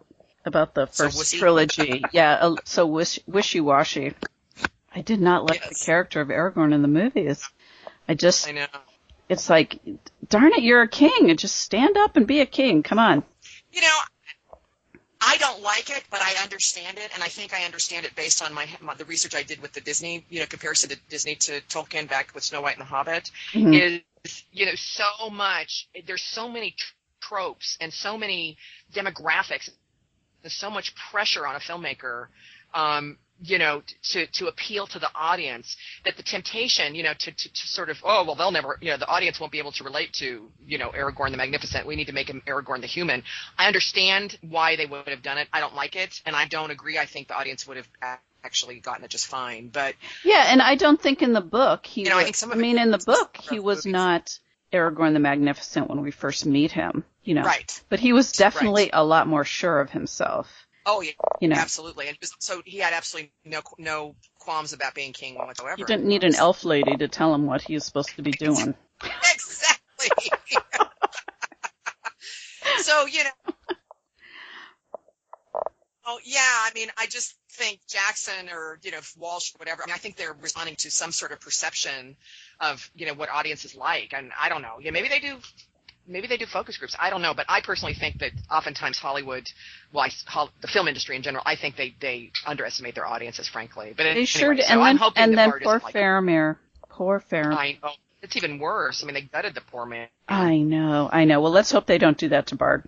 about 0.48 0.74
the 0.74 0.88
first 0.88 1.18
so 1.18 1.38
trilogy. 1.38 2.04
yeah, 2.12 2.56
so 2.66 2.86
wish, 2.86 3.20
wishy-washy. 3.28 4.14
I 4.94 5.02
did 5.02 5.22
not 5.22 5.46
like 5.46 5.60
yes. 5.60 5.80
the 5.80 5.86
character 5.86 6.22
of 6.22 6.30
Aragorn 6.30 6.74
in 6.74 6.82
the 6.82 6.88
movies. 6.88 7.48
I 8.10 8.16
just, 8.16 8.48
I 8.48 8.52
know. 8.54 8.68
It's 9.30 9.50
like, 9.50 9.80
darn 10.28 10.54
it, 10.54 10.64
you're 10.64 10.82
a 10.82 10.88
king, 10.88 11.30
and 11.30 11.38
just 11.38 11.58
stand 11.58 11.98
up 11.98 12.16
and 12.16 12.26
be 12.26 12.40
a 12.40 12.46
king. 12.46 12.82
Come 12.82 12.98
on. 12.98 13.24
You 13.74 13.82
know, 13.82 13.98
I 15.20 15.38
don't 15.38 15.62
like 15.62 15.90
it, 15.90 16.04
but 16.10 16.22
I 16.22 16.42
understand 16.42 16.98
it, 16.98 17.12
and 17.14 17.24
I 17.24 17.28
think 17.28 17.54
I 17.54 17.66
understand 17.66 18.06
it 18.06 18.16
based 18.16 18.42
on 18.42 18.54
my, 18.54 18.68
my 18.82 18.96
the 18.96 19.06
research 19.06 19.36
I 19.36 19.44
did 19.44 19.62
with 19.62 19.74
the 19.74 19.82
Disney, 19.82 20.26
you 20.30 20.40
know, 20.40 20.46
comparison 20.46 20.90
to 20.92 20.98
Disney 21.10 21.36
to 21.36 21.62
Tolkien 21.62 22.08
back 22.08 22.34
with 22.34 22.44
Snow 22.44 22.62
White 22.62 22.78
and 22.78 22.82
the 22.82 22.86
Hobbit. 22.86 23.32
Mm-hmm. 23.52 23.74
Is 23.74 24.44
you 24.52 24.66
know 24.66 24.76
so 24.76 25.30
much. 25.30 25.88
There's 26.06 26.24
so 26.24 26.50
many 26.50 26.76
tropes 27.22 27.78
and 27.82 27.92
so 27.92 28.18
many 28.18 28.58
demographics 28.94 29.70
there's 30.48 30.54
so 30.54 30.70
much 30.70 30.96
pressure 31.12 31.46
on 31.46 31.56
a 31.56 31.60
filmmaker, 31.60 32.28
um, 32.74 33.18
you 33.42 33.60
know, 33.60 33.84
to, 34.02 34.26
to 34.28 34.48
appeal 34.48 34.88
to 34.88 34.98
the 34.98 35.10
audience 35.14 35.76
that 36.06 36.16
the 36.16 36.24
temptation, 36.24 36.96
you 36.96 37.04
know, 37.04 37.14
to, 37.14 37.32
to, 37.32 37.54
to 37.54 37.68
sort 37.68 37.90
of, 37.90 37.98
oh, 38.06 38.24
well, 38.24 38.36
they'll 38.36 38.52
never, 38.52 38.78
you 38.80 38.90
know, 38.90 38.98
the 38.98 39.08
audience 39.08 39.42
won't 39.42 39.52
be 39.52 39.60
able 39.60 39.74
to 39.74 39.84
relate 39.84 40.14
to, 40.14 40.50
you 40.66 40.78
know, 40.78 40.90
Aragorn 40.92 41.32
the 41.32 41.38
Magnificent. 41.38 41.86
We 41.86 41.98
need 41.98 42.08
to 42.08 42.14
make 42.14 42.30
him 42.30 42.42
Aragorn 42.48 42.80
the 42.80 42.88
Human. 42.88 43.24
I 43.58 43.68
understand 43.68 44.40
why 44.42 44.78
they 44.78 44.86
would 44.86 45.10
have 45.10 45.22
done 45.22 45.38
it. 45.38 45.50
I 45.52 45.60
don't 45.60 45.76
like 45.76 45.98
it, 45.98 46.22
and 46.26 46.34
I 46.34 46.48
don't 46.48 46.72
agree. 46.72 46.98
I 46.98 47.06
think 47.06 47.28
the 47.28 47.36
audience 47.36 47.68
would 47.68 47.76
have 47.76 47.90
actually 48.42 48.80
gotten 48.80 49.04
it 49.04 49.10
just 49.10 49.28
fine. 49.28 49.68
But 49.68 49.96
yeah, 50.24 50.46
and 50.48 50.62
I 50.62 50.76
don't 50.76 51.02
think 51.02 51.22
in 51.22 51.34
the 51.34 51.42
book 51.42 51.86
he. 51.86 52.04
You 52.04 52.10
know, 52.10 52.16
was, 52.16 52.22
I 52.22 52.26
think 52.26 52.36
some. 52.38 52.54
I 52.54 52.56
mean, 52.56 52.80
in 52.80 52.92
the 52.92 53.00
book 53.00 53.36
he 53.38 53.60
was 53.60 53.86
movies. 53.86 53.92
not 53.92 54.40
Aragorn 54.72 55.12
the 55.14 55.20
Magnificent 55.20 55.90
when 55.90 56.02
we 56.02 56.12
first 56.12 56.46
meet 56.46 56.72
him, 56.72 57.04
you 57.28 57.34
know. 57.34 57.44
Right. 57.44 57.82
But 57.90 58.00
he 58.00 58.13
was 58.13 58.32
definitely 58.32 58.84
right. 58.84 58.92
a 58.94 59.04
lot 59.04 59.28
more 59.28 59.44
sure 59.44 59.82
of 59.82 59.92
himself. 59.92 60.50
Oh 60.86 61.02
yeah, 61.02 61.12
you 61.42 61.50
know, 61.50 61.58
absolutely. 61.58 62.08
And 62.08 62.18
so 62.40 62.62
he 62.66 62.78
had 62.78 62.94
absolutely 62.94 63.34
no 63.44 63.62
no 63.78 64.16
qualms 64.40 64.72
about 64.72 64.96
being 64.96 65.12
king 65.12 65.36
whatsoever. 65.36 65.76
He 65.76 65.84
didn't 65.84 66.06
need 66.06 66.24
an 66.24 66.36
elf 66.36 66.63
lady 66.63 66.96
to 66.96 67.10
tell 67.10 67.36
him 67.36 67.46
what 67.46 67.62
he 67.62 67.74
was 67.74 67.84
supposed 67.84 68.16
to 68.16 68.22
be 68.22 68.32
doing. 68.32 68.74
exactly. 69.04 70.08
so 72.80 73.06
you 73.06 73.26
know. 73.26 73.30
Oh 76.10 76.20
yeah, 76.24 76.40
I 76.40 76.72
mean, 76.74 76.88
I 76.98 77.08
just 77.08 77.36
think 77.52 77.82
Jackson 77.90 78.48
or 78.50 78.80
you 78.82 78.92
know 78.92 79.00
Walsh 79.18 79.54
or 79.54 79.58
whatever. 79.58 79.84
I 79.84 79.88
mean, 79.88 79.96
I 79.96 79.98
think 79.98 80.16
they're 80.16 80.38
responding 80.42 80.78
to 80.78 80.90
some 80.90 81.12
sort 81.12 81.34
of 81.34 81.42
perception 81.42 82.16
of 82.62 82.90
you 82.96 83.06
know 83.06 83.13
what 83.13 83.30
audiences 83.30 83.76
like, 83.76 84.13
and 84.13 84.32
I 84.40 84.48
don't 84.48 84.62
know. 84.62 84.78
Yeah, 84.80 84.92
maybe 84.92 85.10
they 85.10 85.20
do. 85.20 85.38
Maybe 86.08 86.28
they 86.28 86.38
do 86.38 86.46
focus 86.46 86.78
groups. 86.78 86.96
I 87.00 87.10
don't 87.10 87.22
know, 87.22 87.34
but 87.34 87.46
I 87.50 87.62
personally 87.62 87.93
think 87.93 88.20
that 88.20 88.32
oftentimes 88.50 88.98
Hollywood, 88.98 89.50
well, 89.91 90.06
I, 90.06 90.48
the 90.62 90.67
film 90.67 90.88
industry 90.88 91.15
in 91.15 91.22
general, 91.22 91.43
I 91.46 91.56
think 91.56 91.76
they 91.76 91.96
they 92.00 92.32
underestimate 92.46 92.96
their 92.96 93.06
audiences, 93.06 93.48
frankly. 93.48 93.93
But 93.96 94.04
they 94.04 94.10
anyway, 94.12 94.26
sure 94.26 94.56
do. 94.56 94.62
So 94.62 94.74
and 94.74 94.82
I'm 94.82 94.98
then, 94.98 95.12
and 95.15 95.38
then 95.38 95.52
poor 95.62 95.82
like 95.84 95.93
Faramir, 95.93 96.58
poor 96.89 97.20
Faramir. 97.32 97.54
I 97.54 97.78
know. 97.84 97.91
It's 98.22 98.36
even 98.36 98.58
worse. 98.60 99.04
I 99.04 99.06
mean, 99.06 99.13
they 99.13 99.22
gutted 99.22 99.54
the 99.54 99.62
poor 99.62 99.86
man. 99.86 100.08
I 100.28 100.58
know, 100.58 101.10
I 101.12 101.26
know. 101.26 101.41
Well, 101.41 101.52
let's 101.52 101.72
hope 101.72 101.86
they 101.86 102.00
don't 102.00 102.17
do 102.17 102.30
that 102.30 102.48
to 102.48 102.56
Bard. 102.56 102.88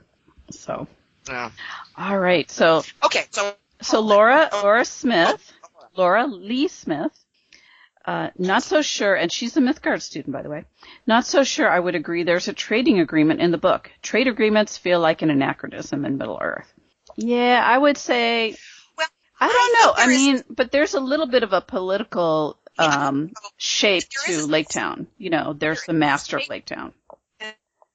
So. 0.52 0.88
Yeah. 1.28 1.52
All 1.98 2.18
right. 2.18 2.50
So. 2.50 2.84
Okay. 3.04 3.26
So. 3.32 3.54
So 3.82 4.02
Laura, 4.02 4.50
Laura 4.52 4.84
Smith, 4.84 5.54
oh, 5.64 5.68
oh, 5.78 5.82
oh. 5.82 6.02
Laura 6.02 6.28
Lee 6.28 6.68
Smith 6.68 7.14
uh, 8.06 8.30
not 8.38 8.64
so 8.64 8.82
sure, 8.82 9.14
and 9.14 9.32
she's 9.32 9.58
a 9.58 9.62
Mythgard 9.62 10.02
student, 10.02 10.34
by 10.34 10.42
the 10.42 10.50
way. 10.50 10.66
Not 11.06 11.26
so 11.26 11.44
sure 11.44 11.70
I 11.70 11.80
would 11.80 11.96
agree 11.96 12.24
there's 12.24 12.48
a 12.48 12.54
trading 12.54 13.00
agreement 13.00 13.42
in 13.42 13.52
the 13.52 13.58
book. 13.58 13.92
Trade 14.02 14.28
agreements 14.28 14.78
feel 14.78 15.00
like 15.00 15.22
an 15.22 15.30
anachronism 15.30 16.06
in 16.06 16.18
Middle 16.18 16.40
Earth. 16.42 16.72
Yeah, 17.18 17.62
I 17.64 17.78
would 17.78 17.98
say. 17.98 18.56
Well, 18.98 19.08
I 19.40 19.48
don't 19.48 19.74
know. 19.74 19.94
I 20.04 20.08
mean, 20.08 20.44
but 20.50 20.72
there's 20.72 20.94
a 20.94 21.00
little 21.00 21.28
bit 21.28 21.44
of 21.44 21.54
a 21.54 21.62
political 21.62 22.58
um, 22.78 23.32
shape 23.58 24.04
to 24.26 24.46
Lake 24.46 24.70
Town. 24.70 25.08
You 25.18 25.30
know, 25.30 25.54
there's 25.54 25.84
the 25.84 25.94
master 25.94 26.38
of 26.38 26.48
Lake 26.48 26.66
Town. 26.66 26.94
And 27.42 27.54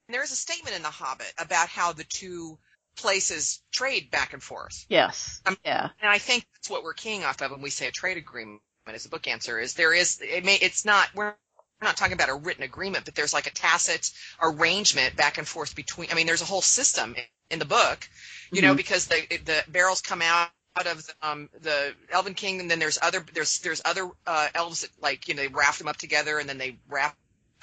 there 0.08 0.22
is 0.22 0.32
a 0.32 0.36
statement 0.36 0.76
in 0.76 0.82
The 0.82 0.90
Hobbit 0.90 1.32
about 1.38 1.68
how 1.68 1.92
the 1.92 2.04
two 2.04 2.58
places 2.96 3.62
trade 3.72 4.10
back 4.10 4.34
and 4.34 4.42
forth. 4.42 4.84
Yes. 4.88 5.40
Um, 5.46 5.56
yeah. 5.64 5.88
And 6.00 6.10
I 6.10 6.18
think 6.18 6.46
that's 6.54 6.70
what 6.70 6.84
we're 6.84 6.92
keying 6.92 7.24
off 7.24 7.40
of 7.40 7.50
when 7.50 7.62
we 7.62 7.70
say 7.70 7.88
a 7.88 7.90
trade 7.90 8.18
agreement 8.18 8.60
as 8.86 9.02
the 9.04 9.08
book 9.08 9.26
answer 9.26 9.58
is 9.58 9.74
there 9.74 9.94
is 9.94 10.20
it 10.22 10.44
may 10.44 10.56
it's 10.56 10.84
not 10.84 11.08
we're 11.14 11.34
not 11.82 11.96
talking 11.96 12.14
about 12.14 12.28
a 12.28 12.34
written 12.34 12.64
agreement, 12.64 13.04
but 13.04 13.14
there's 13.14 13.32
like 13.32 13.46
a 13.46 13.50
tacit 13.50 14.10
arrangement 14.42 15.16
back 15.16 15.38
and 15.38 15.46
forth 15.46 15.74
between. 15.74 16.08
I 16.10 16.14
mean, 16.14 16.26
there's 16.26 16.42
a 16.42 16.46
whole 16.46 16.62
system 16.62 17.14
in 17.50 17.58
the 17.58 17.64
book, 17.64 18.08
you 18.50 18.58
mm-hmm. 18.58 18.68
know, 18.68 18.74
because 18.74 19.06
the 19.06 19.26
the 19.44 19.62
barrels 19.68 20.00
come 20.00 20.22
out 20.22 20.48
out 20.76 20.86
of 20.86 21.06
the, 21.06 21.12
um, 21.22 21.48
the 21.60 21.94
Elven 22.10 22.34
King, 22.34 22.60
and 22.60 22.70
then 22.70 22.78
there's 22.78 22.98
other 23.00 23.24
there's 23.32 23.60
there's 23.60 23.82
other 23.84 24.08
uh, 24.26 24.48
elves 24.54 24.82
that 24.82 24.90
like 25.00 25.28
you 25.28 25.34
know 25.34 25.42
they 25.42 25.48
raft 25.48 25.78
them 25.78 25.88
up 25.88 25.96
together, 25.96 26.38
and 26.38 26.48
then 26.48 26.58
they 26.58 26.78
wrap 26.88 27.16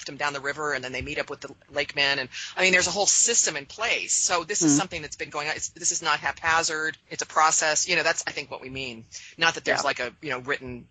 them 0.06 0.16
down 0.16 0.32
the 0.32 0.40
river, 0.40 0.72
and 0.72 0.82
then 0.84 0.92
they 0.92 1.02
meet 1.02 1.18
up 1.18 1.30
with 1.30 1.40
the 1.40 1.54
lakemen. 1.70 2.18
And 2.18 2.28
I 2.56 2.62
mean, 2.62 2.72
there's 2.72 2.86
a 2.86 2.90
whole 2.92 3.06
system 3.06 3.56
in 3.56 3.66
place. 3.66 4.12
So 4.12 4.44
this 4.44 4.62
is 4.62 4.72
Mhm. 4.72 4.76
something 4.78 5.02
that's 5.02 5.16
been 5.16 5.30
going 5.30 5.48
on. 5.48 5.56
It's, 5.56 5.68
this 5.70 5.92
is 5.92 6.02
not 6.02 6.20
haphazard. 6.20 6.96
It's 7.10 7.22
a 7.22 7.26
process. 7.26 7.88
You 7.88 7.96
know, 7.96 8.02
that's 8.02 8.24
I 8.26 8.32
think 8.32 8.50
what 8.50 8.60
we 8.60 8.70
mean. 8.70 9.04
Not 9.38 9.54
that 9.54 9.64
there's 9.64 9.80
Yeah. 9.80 9.84
like 9.84 10.00
a 10.00 10.12
you 10.20 10.30
know 10.30 10.38
written, 10.40 10.86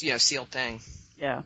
you 0.00 0.12
know, 0.12 0.18
sealed 0.18 0.50
thing. 0.50 0.80
Yeah. 1.16 1.42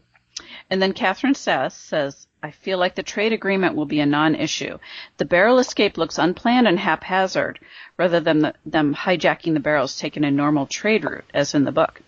And 0.70 0.81
then 0.81 0.92
Catherine 0.94 1.35
Sass 1.35 1.77
says, 1.77 2.27
I 2.42 2.51
feel 2.53 2.79
like 2.79 2.94
the 2.94 3.03
trade 3.03 3.33
agreement 3.35 3.77
will 3.77 3.85
be 3.85 4.01
a 4.01 4.07
non-issue. 4.07 4.79
The 5.18 5.25
barrel 5.27 5.59
escape 5.59 5.98
looks 5.98 6.18
unplanned 6.18 6.66
and 6.66 6.79
haphazard, 6.79 7.61
rather 7.98 8.18
than 8.18 8.40
the, 8.40 8.55
them 8.64 8.94
hijacking 8.94 9.53
the 9.53 9.61
barrels 9.61 9.96
taking 9.98 10.25
a 10.25 10.31
normal 10.31 10.66
trade 10.66 11.05
route, 11.05 11.27
as 11.35 11.55
in 11.55 11.64
the 11.64 11.70
book. 11.70 12.01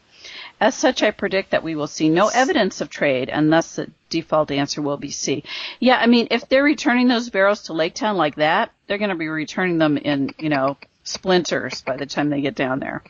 As 0.64 0.74
such, 0.74 1.02
I 1.02 1.10
predict 1.10 1.50
that 1.50 1.62
we 1.62 1.74
will 1.74 1.86
see 1.86 2.08
no 2.08 2.28
evidence 2.28 2.80
of 2.80 2.88
trade, 2.88 3.28
and 3.28 3.52
thus 3.52 3.76
the 3.76 3.90
default 4.08 4.50
answer 4.50 4.80
will 4.80 4.96
be 4.96 5.10
C. 5.10 5.44
Yeah, 5.78 5.98
I 5.98 6.06
mean, 6.06 6.28
if 6.30 6.48
they're 6.48 6.62
returning 6.62 7.06
those 7.06 7.28
barrels 7.28 7.64
to 7.64 7.74
Lake 7.74 7.92
Town 7.92 8.16
like 8.16 8.36
that, 8.36 8.72
they're 8.86 8.96
going 8.96 9.10
to 9.10 9.14
be 9.14 9.28
returning 9.28 9.76
them 9.76 9.98
in, 9.98 10.34
you 10.38 10.48
know, 10.48 10.78
splinters 11.02 11.82
by 11.82 11.98
the 11.98 12.06
time 12.06 12.30
they 12.30 12.40
get 12.40 12.54
down 12.54 12.80
there. 12.80 13.04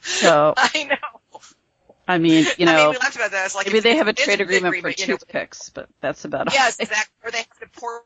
So, 0.00 0.54
I 0.56 0.88
know. 0.90 1.40
I 2.08 2.18
mean, 2.18 2.44
you 2.44 2.50
I 2.50 2.54
mean, 2.58 2.66
know, 2.66 2.90
we 2.90 2.96
laughed 2.96 3.14
about 3.14 3.30
this. 3.30 3.54
Like 3.54 3.68
maybe 3.68 3.78
they 3.78 3.96
have 3.98 4.08
a 4.08 4.12
trade 4.12 4.38
big 4.38 4.48
agreement 4.48 4.82
for 4.82 4.88
you 4.88 5.06
know, 5.06 5.16
toothpicks, 5.16 5.70
but 5.70 5.88
that's 6.00 6.24
about 6.24 6.48
all. 6.48 6.54
Yes, 6.54 6.76
exactly. 6.80 7.14
Or 7.22 7.30
they 7.30 7.38
have 7.38 7.58
to 7.60 7.68
pour 7.78 8.02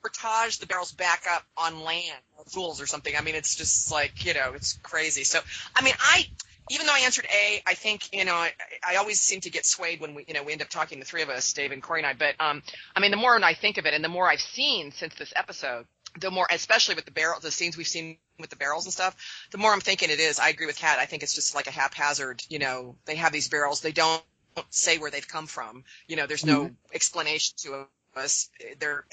portage 0.00 0.60
the 0.60 0.66
barrels 0.66 0.92
back 0.92 1.24
up 1.30 1.44
on 1.58 1.82
land, 1.82 2.22
or 2.38 2.44
fools 2.46 2.80
or 2.80 2.86
something. 2.86 3.14
I 3.14 3.20
mean, 3.20 3.34
it's 3.34 3.54
just 3.54 3.92
like 3.92 4.24
you 4.24 4.32
know, 4.32 4.52
it's 4.54 4.78
crazy. 4.82 5.24
So, 5.24 5.40
I 5.76 5.82
mean, 5.82 5.94
I 6.00 6.26
even 6.70 6.86
though 6.86 6.94
I 6.94 7.00
answered 7.00 7.26
A, 7.32 7.62
I 7.66 7.74
think 7.74 8.12
you 8.12 8.24
know, 8.24 8.34
I, 8.34 8.52
I 8.86 8.96
always 8.96 9.20
seem 9.20 9.40
to 9.42 9.50
get 9.50 9.66
swayed 9.66 10.00
when 10.00 10.14
we 10.14 10.24
you 10.26 10.34
know 10.34 10.42
we 10.42 10.52
end 10.52 10.62
up 10.62 10.68
talking 10.68 10.98
the 10.98 11.04
three 11.04 11.22
of 11.22 11.28
us, 11.28 11.52
Dave 11.52 11.72
and 11.72 11.82
Corey 11.82 12.00
and 12.00 12.06
I. 12.06 12.14
But 12.14 12.34
um, 12.40 12.62
I 12.94 13.00
mean, 13.00 13.10
the 13.10 13.16
more 13.16 13.42
I 13.42 13.54
think 13.54 13.78
of 13.78 13.86
it, 13.86 13.94
and 13.94 14.04
the 14.04 14.08
more 14.08 14.28
I've 14.28 14.40
seen 14.40 14.92
since 14.92 15.14
this 15.14 15.32
episode, 15.36 15.86
the 16.18 16.30
more, 16.30 16.46
especially 16.50 16.94
with 16.94 17.04
the 17.04 17.10
barrel, 17.10 17.38
the 17.40 17.50
scenes 17.50 17.76
we've 17.76 17.88
seen 17.88 18.18
with 18.38 18.50
the 18.50 18.56
barrels 18.56 18.84
and 18.84 18.92
stuff, 18.92 19.16
the 19.50 19.58
more 19.58 19.72
I'm 19.72 19.80
thinking 19.80 20.10
it 20.10 20.20
is. 20.20 20.38
I 20.38 20.48
agree 20.48 20.66
with 20.66 20.78
Kat. 20.78 20.98
I 20.98 21.06
think 21.06 21.22
it's 21.22 21.34
just 21.34 21.54
like 21.54 21.66
a 21.66 21.70
haphazard. 21.70 22.42
You 22.48 22.58
know, 22.58 22.96
they 23.04 23.16
have 23.16 23.32
these 23.32 23.48
barrels, 23.48 23.80
they 23.80 23.92
don't 23.92 24.22
say 24.70 24.98
where 24.98 25.10
they've 25.10 25.26
come 25.26 25.46
from. 25.46 25.84
You 26.06 26.16
know, 26.16 26.26
there's 26.26 26.44
no 26.44 26.70
explanation 26.92 27.54
to 27.58 27.86
us. 28.16 28.50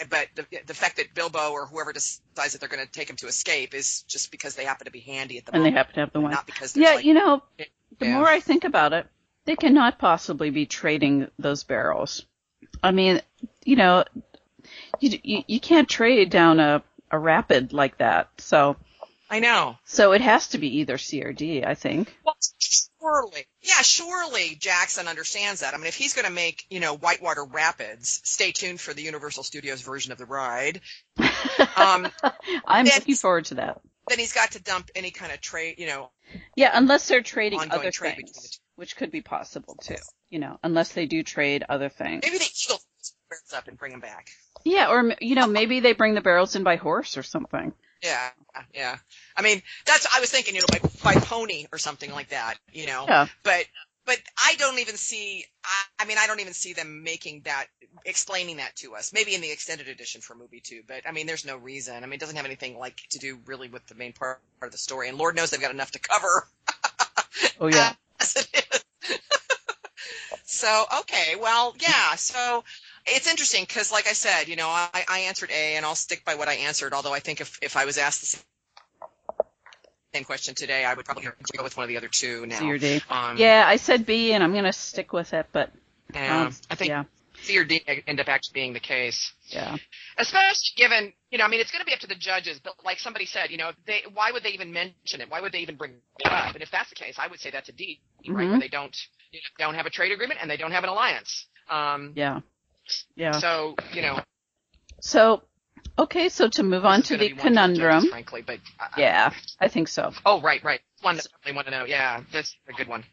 But 0.10 0.28
the, 0.36 0.46
the 0.66 0.74
fact 0.74 0.98
that 0.98 1.14
Bilbo 1.14 1.52
or 1.52 1.66
whoever 1.66 1.94
decides 1.94 2.54
that 2.54 2.60
they're 2.60 2.70
going 2.70 2.86
to 2.86 2.92
take 2.92 3.10
him 3.10 3.16
to 3.18 3.28
escape 3.28 3.74
is 3.74 4.04
just 4.04 4.32
because 4.32 4.56
they 4.56 4.66
happen 4.66 4.86
to 4.86 4.92
be 4.92 5.00
handy 5.00 5.38
at 5.38 5.46
the 5.46 5.56
and 5.56 5.66
they 5.66 5.72
happen 5.72 5.94
to 5.96 6.00
have 6.02 6.14
the 6.14 6.22
one. 6.22 6.32
not 6.32 6.46
because 6.46 6.76
Yeah, 6.76 6.96
like, 6.96 7.06
you 7.06 7.14
know, 7.14 7.42
the 8.00 8.06
Yeah. 8.06 8.18
more 8.18 8.28
I 8.28 8.40
think 8.40 8.64
about 8.64 8.94
it, 8.94 9.08
they 9.46 9.56
cannot 9.56 10.00
possibly 10.00 10.50
be 10.50 10.66
trading 10.66 11.28
those 11.40 11.64
barrels. 11.64 12.26
I 12.84 12.92
mean, 12.92 13.22
you 13.66 13.76
know, 13.76 14.04
you 15.00 15.20
you, 15.24 15.44
you 15.48 15.60
can't 15.60 15.90
trade 15.90 16.30
down 16.30 16.60
a 16.60 16.84
a 17.12 17.20
rapid 17.20 17.74
like 17.74 17.98
that. 17.98 18.30
So 18.38 18.78
I 19.30 19.40
know. 19.40 19.78
so 19.86 20.12
it 20.14 20.22
has 20.22 20.50
to 20.50 20.58
be 20.58 20.78
either 20.80 20.98
C 20.98 21.24
or 21.24 21.34
D, 21.34 21.64
I 21.64 21.76
think. 21.76 22.16
Well, 22.26 22.36
surely, 23.02 23.46
yeah, 23.62 23.82
surely 23.82 24.56
Jackson 24.60 25.08
understands 25.08 25.62
that. 25.62 25.74
I 25.74 25.78
mean, 25.78 25.88
if 25.88 25.96
he's 25.96 26.14
going 26.14 26.28
to 26.28 26.32
make, 26.32 26.66
you 26.70 26.80
know, 26.80 26.96
Whitewater 26.96 27.44
Rapids, 27.44 28.22
stay 28.24 28.52
tuned 28.52 28.80
for 28.80 28.94
the 28.94 29.02
Universal 29.02 29.44
Studios 29.44 29.82
version 29.82 30.12
of 30.12 30.18
the 30.18 30.26
ride. 30.26 30.82
Um, 31.76 32.08
I'm 32.66 32.86
Then- 32.86 32.96
looking 32.96 33.16
forward 33.16 33.46
to 33.46 33.56
that. 33.56 33.82
then 34.10 34.20
he's 34.20 34.34
got 34.34 34.52
to 34.52 34.62
dump 34.62 34.90
any 34.96 35.12
kind 35.12 35.32
of 35.32 35.42
trade, 35.42 35.76
you 35.78 35.88
know, 35.88 36.12
Yeah, 36.56 36.72
unless 36.74 37.08
they're 37.08 37.22
trading 37.22 37.60
other 37.60 37.92
trade 37.92 38.16
between 38.18 38.26
the 38.28 38.32
things, 38.34 38.60
which 38.76 38.96
could 38.96 39.12
be 39.12 39.22
possible 39.22 39.76
too. 39.82 39.96
You 40.30 40.40
know, 40.40 40.60
unless 40.64 40.94
they 40.94 41.06
do 41.08 41.24
trade 41.24 41.64
other 41.68 41.90
things. 41.90 42.22
maybe 42.24 42.38
the 42.38 42.46
Eagle 42.66 42.80
barrels 43.30 43.54
up 43.56 43.68
and 43.68 43.78
bring 43.78 43.92
him 43.94 44.00
back. 44.00 44.30
Yeah, 44.64 44.90
or 44.90 45.14
you 45.20 45.36
know, 45.36 45.48
maybe 45.48 45.80
they 45.80 45.94
bring 45.94 46.14
the 46.14 46.22
barrels 46.22 46.56
in 46.56 46.64
by 46.64 46.76
horse 46.78 47.18
or 47.18 47.24
something. 47.24 47.74
Yeah, 48.04 48.30
yeah. 48.74 48.98
I 49.36 49.42
mean, 49.42 49.62
that's 49.86 50.08
I 50.16 50.20
was 50.20 50.30
thinking, 50.30 50.56
you 50.56 50.62
know, 50.62 50.68
by, 51.04 51.14
by 51.14 51.20
pony 51.20 51.68
or 51.72 51.78
something 51.78 52.12
like 52.12 52.30
that, 52.30 52.56
you 52.74 52.88
know. 52.88 53.06
Yeah. 53.08 53.28
But 53.44 53.66
but 54.06 54.18
I 54.38 54.56
don't 54.58 54.80
even 54.80 54.98
see. 54.98 55.46
I, 55.64 56.04
I 56.04 56.06
mean, 56.06 56.18
I 56.20 56.28
don't 56.28 56.40
even 56.40 56.54
see 56.54 56.74
them 56.74 57.04
making 57.04 57.42
that, 57.46 57.68
explaining 58.06 58.58
that 58.58 58.76
to 58.78 58.96
us. 58.96 59.14
Maybe 59.14 59.36
in 59.36 59.42
the 59.42 59.52
extended 59.52 59.88
edition 59.88 60.22
for 60.22 60.36
movie 60.36 60.60
two, 60.60 60.82
but 60.88 61.08
I 61.08 61.12
mean, 61.12 61.28
there's 61.28 61.46
no 61.46 61.58
reason. 61.58 61.96
I 61.96 62.08
mean, 62.08 62.14
it 62.14 62.20
doesn't 62.20 62.36
have 62.36 62.46
anything 62.46 62.78
like 62.78 62.98
to 63.12 63.20
do 63.20 63.38
really 63.46 63.68
with 63.70 63.86
the 63.88 63.96
main 63.96 64.14
part 64.14 64.40
of 64.62 64.72
the 64.72 64.78
story, 64.78 65.10
and 65.10 65.18
Lord 65.18 65.36
knows 65.36 65.52
they've 65.52 65.62
got 65.62 65.72
enough 65.72 65.92
to 65.92 66.00
cover. 66.00 66.48
Oh 67.60 67.68
yeah. 67.68 67.94
as 68.20 68.36
it 68.36 68.66
is. 68.74 69.20
so 70.46 70.86
okay, 71.02 71.36
well, 71.40 71.76
yeah. 71.80 72.16
So 72.16 72.64
it's 73.06 73.28
interesting 73.30 73.64
because, 73.68 73.92
like 73.92 74.08
I 74.08 74.14
said, 74.14 74.48
you 74.48 74.56
know, 74.56 74.68
I, 74.68 75.04
I 75.10 75.20
answered 75.22 75.50
A, 75.52 75.76
and 75.76 75.86
I'll 75.86 75.96
stick 75.96 76.24
by 76.26 76.36
what 76.36 76.48
I 76.48 76.54
answered. 76.56 76.94
Although 76.94 77.14
I 77.14 77.20
think 77.20 77.42
if 77.42 77.58
if 77.62 77.76
I 77.78 77.86
was 77.86 77.98
asked 77.98 78.22
the 78.22 78.28
same- 78.28 78.42
same 80.14 80.24
question 80.26 80.54
today, 80.56 80.84
I 80.84 80.94
would 80.94 81.06
probably 81.06 81.24
go 81.24 81.64
with 81.64 81.78
one 81.78 81.86
of 81.86 81.88
the 81.88 81.96
other 81.98 82.10
two 82.10 82.46
now. 82.46 82.60
C 82.60 82.70
or 82.72 82.78
D. 82.78 83.02
Um, 83.10 83.38
Yeah, 83.38 83.64
I 83.66 83.78
said 83.78 84.06
B, 84.06 84.34
and 84.34 84.44
I'm 84.44 84.54
gonna 84.54 84.74
stick 84.74 85.14
with 85.14 85.34
it, 85.34 85.48
but 85.54 85.72
yeah, 86.14 86.42
um, 86.48 86.56
I 86.70 86.76
think 86.76 86.90
yeah, 86.90 87.06
C 87.42 87.58
or 87.58 87.64
D 87.64 87.82
end 88.08 88.20
up 88.20 88.28
actually 88.28 88.54
being 88.56 88.74
the 88.74 88.82
case. 88.82 89.32
yeah. 89.48 89.78
especially 90.18 90.74
given 90.76 91.14
you 91.32 91.38
know 91.38 91.46
i 91.46 91.48
mean 91.48 91.60
it's 91.62 91.72
going 91.72 91.80
to 91.82 91.86
be 91.86 91.94
up 91.94 92.00
to 92.00 92.08
the 92.08 92.16
judges 92.16 92.60
but 92.64 92.74
like 92.86 93.00
somebody 93.00 93.26
said 93.26 93.50
you 93.50 93.58
know 93.58 93.72
they 93.88 94.04
why 94.14 94.32
would 94.32 94.44
they 94.44 94.50
even 94.52 94.72
mention 94.72 95.20
it 95.22 95.30
why 95.30 95.40
would 95.42 95.52
they 95.52 95.60
even 95.60 95.76
bring 95.76 95.92
it 96.20 96.32
up 96.32 96.54
and 96.54 96.62
if 96.62 96.70
that's 96.72 96.90
the 96.90 96.96
case 96.96 97.16
i 97.18 97.28
would 97.28 97.40
say 97.40 97.50
that's 97.50 97.68
a 97.70 97.72
d 97.74 98.00
right 98.28 98.46
Mhm. 98.48 98.52
where 98.52 98.60
they 98.60 98.68
don't 98.68 98.96
you 99.32 99.40
know, 99.40 99.66
don't 99.66 99.76
have 99.76 99.86
a 99.86 99.90
trade 99.90 100.12
agreement 100.12 100.40
and 100.42 100.50
they 100.52 100.58
don't 100.58 100.72
have 100.72 100.84
an 100.84 100.90
alliance 100.90 101.48
um 101.70 102.14
Yeah. 102.16 102.42
Yeah. 103.16 103.40
so 103.40 103.76
you 103.94 104.02
know 104.02 104.20
So, 105.00 105.44
okay, 105.98 106.30
so 106.30 106.48
to 106.50 106.64
move 106.64 106.86
on 106.86 107.02
to 107.04 107.18
the 107.18 107.30
be 107.30 107.34
one 107.34 107.38
for 107.38 107.50
the 107.50 107.56
judges, 107.56 107.78
conundrum. 107.78 108.08
frankly 108.10 108.42
but 108.42 108.60
uh, 108.80 108.88
Yeah, 108.98 109.32
I 109.60 109.68
think 109.68 109.88
so. 109.88 110.14
oh 110.26 110.42
right 110.42 110.64
right 110.64 110.82
one 111.02 111.16
that 111.18 111.28
I 111.46 111.52
want 111.52 111.68
to 111.68 111.72
know 111.72 111.86
yeah 111.86 112.22
that's 112.32 112.56
a 112.70 112.74
good 112.74 112.88
one 112.88 113.04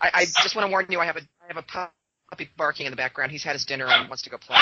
i, 0.00 0.10
I 0.14 0.24
just 0.24 0.54
want 0.56 0.66
to 0.66 0.70
warn 0.70 0.86
you 0.88 0.98
i 1.00 1.04
have 1.04 1.16
a 1.16 1.20
i 1.20 1.46
have 1.48 1.56
a 1.58 1.62
puppy 1.62 2.48
barking 2.56 2.86
in 2.86 2.92
the 2.92 2.96
background 2.96 3.30
he's 3.32 3.44
had 3.44 3.52
his 3.54 3.64
dinner 3.64 3.86
and 3.86 4.08
wants 4.08 4.22
to 4.22 4.30
go 4.30 4.38
play 4.38 4.56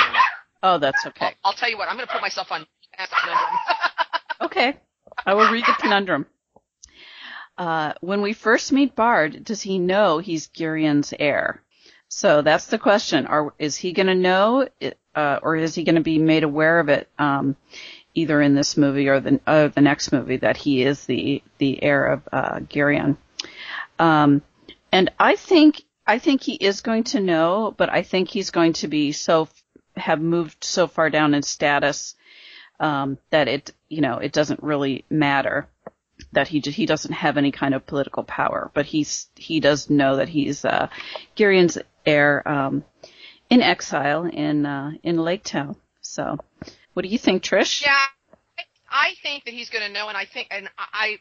Oh, 0.64 0.79
that's 0.79 1.05
I'll, 1.05 1.11
okay. 1.11 1.35
I'll 1.44 1.53
tell 1.53 1.70
you 1.70 1.79
what 1.79 1.88
i'm 1.88 1.96
going 1.96 2.07
to 2.07 2.12
put 2.12 2.22
myself 2.22 2.51
on 2.53 2.66
Okay, 4.40 4.77
I 5.25 5.35
will 5.35 5.51
read 5.51 5.64
the 5.66 5.72
conundrum. 5.79 6.27
Uh, 7.57 7.92
when 8.01 8.20
we 8.22 8.33
first 8.33 8.72
meet 8.72 8.94
Bard, 8.96 9.44
does 9.44 9.62
he 9.62 9.79
know 9.79 10.18
he's 10.18 10.48
Girion's 10.48 11.14
heir? 11.18 11.62
So 12.14 12.42
that's 12.42 12.66
the 12.66 12.79
question. 12.79 13.27
Are, 13.27 13.55
is 13.59 13.75
he 13.75 13.92
going 13.92 14.07
to 14.07 14.14
know, 14.14 14.68
uh, 15.14 15.38
or 15.42 15.57
is 15.57 15.75
he 15.75 15.83
going 15.83 15.94
to 15.94 16.03
be 16.03 16.18
made 16.18 16.44
aware 16.44 16.79
of 16.79 16.90
it, 16.90 17.09
um, 17.18 17.57
either 18.14 18.42
in 18.42 18.55
this 18.55 18.77
movie 18.77 19.09
or 19.09 19.18
the, 19.18 19.40
uh, 19.46 19.68
the 19.68 19.81
next 19.81 20.12
movie 20.12 20.37
that 20.37 20.59
he 20.59 20.83
is 20.83 21.07
the, 21.07 21.42
the 21.57 21.83
heir 21.83 22.05
of, 22.05 22.29
uh? 22.31 22.61
Um, 23.98 24.42
and 24.92 25.11
I 25.18 25.37
think, 25.37 25.85
I 26.07 26.18
think 26.18 26.42
he 26.42 26.53
is 26.53 26.83
going 26.83 27.05
to 27.05 27.20
know, 27.20 27.75
but 27.79 27.88
I 27.88 28.03
think 28.03 28.29
he's 28.29 28.51
going 28.51 28.75
to 28.75 28.88
be 28.88 29.12
so, 29.12 29.48
have 29.96 30.20
moved 30.20 30.62
so 30.62 30.88
far 30.88 31.09
down 31.09 31.33
in 31.33 31.42
status, 31.42 32.14
um, 32.79 33.16
that 33.31 33.48
it, 33.48 33.72
you 33.88 34.03
know, 34.03 34.18
it 34.18 34.33
doesn't 34.33 34.62
really 34.62 35.07
matter 35.09 35.66
that 36.33 36.48
he 36.48 36.61
he 36.61 36.87
doesn't 36.87 37.12
have 37.12 37.37
any 37.37 37.51
kind 37.51 37.75
of 37.75 37.87
political 37.87 38.22
power, 38.22 38.70
but 38.75 38.87
he's 38.87 39.29
he 39.35 39.61
does 39.61 39.90
know 39.90 40.16
that 40.16 40.29
he's 40.29 40.64
uh, 40.64 40.88
Girion's 41.35 41.79
heir 42.07 42.47
um, 42.49 42.85
in 43.51 43.62
exile 43.62 44.25
in 44.25 44.67
uh, 44.67 44.93
in 45.03 45.17
Lake 45.19 45.45
Town. 45.45 45.77
So, 46.01 46.38
what 46.95 47.03
do 47.03 47.09
you 47.09 47.19
think, 47.19 47.43
Trish? 47.43 47.83
Yeah, 47.85 47.93
I- 48.59 48.65
I 48.95 49.15
think 49.23 49.45
that 49.45 49.55
he's 49.55 49.71
going 49.71 49.87
to 49.87 49.93
know, 49.93 50.09
and 50.09 50.17
I 50.17 50.27
think, 50.27 50.49
and 50.51 50.69
I, 50.79 51.19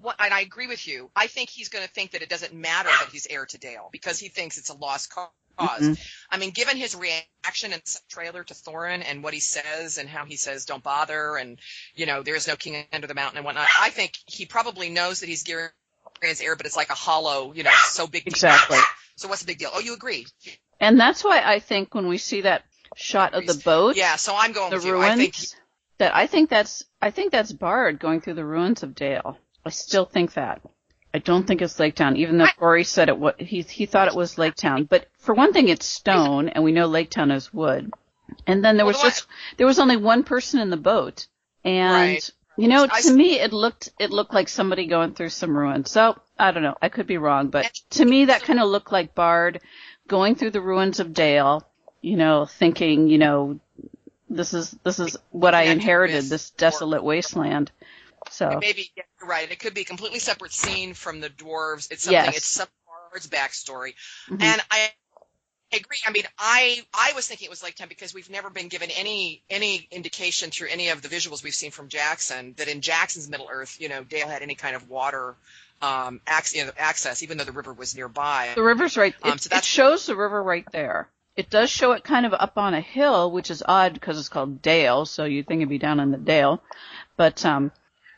what, 0.00 0.16
and 0.20 0.32
I 0.32 0.40
agree 0.40 0.68
with 0.68 0.86
you. 0.86 1.10
I 1.16 1.26
think 1.26 1.50
he's 1.50 1.68
going 1.68 1.84
to 1.84 1.90
think 1.90 2.12
that 2.12 2.22
it 2.22 2.28
doesn't 2.28 2.54
matter 2.54 2.88
that 2.88 3.08
he's 3.10 3.26
heir 3.28 3.46
to 3.46 3.58
Dale 3.58 3.88
because 3.90 4.18
he 4.20 4.28
thinks 4.28 4.58
it's 4.58 4.70
a 4.70 4.74
lost 4.76 5.10
cause. 5.12 5.28
Mhm. 5.58 5.98
I 6.30 6.36
mean, 6.38 6.50
given 6.50 6.76
his 6.76 6.94
reaction 6.94 7.72
in 7.72 7.80
the 7.84 8.00
trailer 8.08 8.44
to 8.44 8.54
Thorin 8.54 9.04
and 9.06 9.22
what 9.22 9.34
he 9.34 9.40
says 9.40 9.98
and 9.98 10.08
how 10.08 10.24
he 10.24 10.36
says 10.36 10.64
"Don't 10.66 10.82
bother" 10.82 11.36
and 11.36 11.60
you 11.94 12.06
know 12.06 12.22
there 12.22 12.34
is 12.34 12.48
no 12.48 12.56
king 12.56 12.84
under 12.92 13.06
the 13.06 13.14
mountain 13.14 13.38
and 13.38 13.44
whatnot, 13.46 13.68
I 13.78 13.90
think 13.90 14.14
he 14.26 14.46
probably 14.46 14.90
knows 14.90 15.20
that 15.20 15.28
he's 15.28 15.44
Girion's 15.44 16.40
heir, 16.40 16.56
but 16.56 16.66
it's 16.66 16.76
like 16.76 16.90
a 16.90 16.94
hollow, 16.94 17.52
you 17.52 17.62
know, 17.62 17.70
so 17.84 18.06
big. 18.08 18.26
Exactly. 18.26 18.78
So 19.16 19.28
what's 19.28 19.42
the 19.42 19.46
big 19.46 19.58
deal? 19.58 19.70
Oh, 19.72 19.80
you 19.80 19.94
agree? 19.94 20.26
And 20.80 20.98
that's 20.98 21.22
why 21.22 21.42
I 21.44 21.60
think 21.60 21.94
when 21.94 22.08
we 22.08 22.18
see 22.18 22.42
that 22.42 22.64
shot 22.96 23.34
of 23.34 23.46
the 23.46 23.54
boat, 23.64 23.96
Yeah. 23.96 24.16
So 24.16 24.34
I'm 24.36 24.52
going 24.52 24.70
the 24.70 24.80
ruins, 24.80 25.04
I 25.04 25.16
think 25.16 25.36
that 25.98 26.14
I 26.16 26.26
think 26.26 26.50
that's 26.50 26.84
I 27.00 27.10
think 27.10 27.32
that's 27.32 27.52
Bard 27.52 27.98
going 27.98 28.20
through 28.20 28.34
the 28.34 28.44
ruins 28.44 28.82
of 28.82 28.94
Dale. 28.94 29.38
I 29.64 29.70
still 29.70 30.04
think 30.04 30.34
that. 30.34 30.60
I 31.14 31.18
don't 31.18 31.46
think 31.46 31.62
it's 31.62 31.78
Lake 31.78 31.94
Town, 31.94 32.16
even 32.16 32.38
though 32.38 32.48
Corey 32.58 32.82
said 32.82 33.08
it 33.08 33.16
What 33.16 33.40
He 33.40 33.62
he 33.62 33.86
thought 33.86 34.08
it 34.08 34.16
was 34.16 34.36
Lake 34.36 34.56
Town, 34.56 34.84
but 34.84 35.06
for 35.18 35.32
one 35.32 35.52
thing, 35.52 35.68
it's 35.68 35.86
stone, 35.86 36.48
and 36.48 36.64
we 36.64 36.72
know 36.72 36.86
Lake 36.86 37.10
Town 37.10 37.30
is 37.30 37.54
wood. 37.54 37.92
And 38.46 38.64
then 38.64 38.76
there 38.76 38.86
was 38.86 39.00
just 39.00 39.26
there 39.56 39.66
was 39.66 39.78
only 39.78 39.96
one 39.96 40.24
person 40.24 40.58
in 40.60 40.70
the 40.70 40.76
boat, 40.76 41.28
and 41.64 41.92
Right. 41.92 42.30
You 42.56 42.68
know, 42.68 42.86
to 42.86 43.12
me, 43.12 43.40
it 43.40 43.52
looked 43.52 43.90
it 43.98 44.10
looked 44.10 44.32
like 44.34 44.48
somebody 44.48 44.86
going 44.86 45.14
through 45.14 45.30
some 45.30 45.56
ruins. 45.56 45.90
So 45.90 46.18
I 46.38 46.50
don't 46.50 46.62
know, 46.62 46.76
I 46.80 46.88
could 46.88 47.06
be 47.06 47.18
wrong, 47.18 47.48
but 47.48 47.72
to 47.90 48.04
me, 48.04 48.26
that 48.26 48.42
kind 48.42 48.60
of 48.60 48.68
looked 48.68 48.92
like 48.92 49.14
Bard 49.14 49.60
going 50.08 50.34
through 50.34 50.50
the 50.50 50.60
ruins 50.60 51.00
of 51.00 51.14
Dale, 51.14 51.66
you 52.00 52.16
know, 52.16 52.46
thinking, 52.46 53.08
you 53.08 53.18
know, 53.18 53.60
this 54.28 54.54
is 54.54 54.70
this 54.82 54.98
is 54.98 55.16
what 55.30 55.54
I 55.54 55.64
inherited, 55.64 56.24
this 56.24 56.50
desolate 56.50 57.02
wasteland. 57.02 57.70
So 58.30 58.58
Maybe 58.60 58.90
yeah, 58.96 59.02
you're 59.20 59.28
right. 59.28 59.50
It 59.50 59.58
could 59.58 59.74
be 59.74 59.82
a 59.82 59.84
completely 59.84 60.18
separate 60.18 60.52
scene 60.52 60.94
from 60.94 61.20
the 61.20 61.30
dwarves. 61.30 61.90
It's 61.90 62.04
something. 62.04 62.24
Yes. 62.24 62.36
It's 62.38 62.46
some 62.46 62.68
Bard's 63.10 63.28
backstory, 63.28 63.94
mhm. 64.28 64.42
and 64.42 64.62
I 64.70 64.90
agree. 65.72 65.98
I 66.06 66.10
mean, 66.12 66.24
I 66.38 66.82
I 66.92 67.12
was 67.14 67.26
thinking 67.26 67.46
it 67.46 67.50
was 67.50 67.62
Lake 67.62 67.74
Town 67.76 67.88
because 67.88 68.14
we've 68.14 68.30
never 68.30 68.50
been 68.50 68.68
given 68.68 68.90
any 68.90 69.42
any 69.50 69.86
indication 69.90 70.50
through 70.50 70.68
any 70.68 70.88
of 70.88 71.02
the 71.02 71.08
visuals 71.08 71.42
we've 71.42 71.54
seen 71.54 71.70
from 71.70 71.88
Jackson 71.88 72.54
that 72.58 72.68
in 72.68 72.80
Jackson's 72.80 73.28
Middle 73.28 73.48
Earth, 73.50 73.80
you 73.80 73.88
know, 73.88 74.04
Dale 74.04 74.28
had 74.28 74.42
any 74.42 74.54
kind 74.54 74.76
of 74.76 74.88
water 74.88 75.36
um, 75.82 76.20
ac- 76.28 76.58
you 76.58 76.64
know, 76.64 76.72
access, 76.78 77.22
even 77.22 77.38
though 77.38 77.44
the 77.44 77.52
river 77.52 77.72
was 77.72 77.94
nearby. 77.94 78.52
the 78.54 78.62
river's 78.62 78.96
right. 78.96 79.14
Um, 79.22 79.32
It, 79.32 79.40
so 79.42 79.56
it 79.56 79.64
shows 79.64 80.06
the 80.06 80.16
river 80.16 80.42
right 80.42 80.64
there. 80.72 81.08
It 81.36 81.50
does 81.50 81.68
show 81.68 81.92
it 81.92 82.04
kind 82.04 82.26
of 82.26 82.32
up 82.32 82.56
on 82.58 82.74
a 82.74 82.80
hill, 82.80 83.30
which 83.30 83.50
is 83.50 83.62
odd 83.66 83.94
because 83.94 84.18
it's 84.18 84.28
called 84.28 84.62
Dale, 84.62 85.04
so 85.04 85.24
you'd 85.24 85.46
think 85.48 85.58
it'd 85.58 85.68
be 85.68 85.78
down 85.78 85.98
in 85.98 86.12
the 86.12 86.16
Dale. 86.16 86.62
But 87.16 87.44
um, 87.44 87.72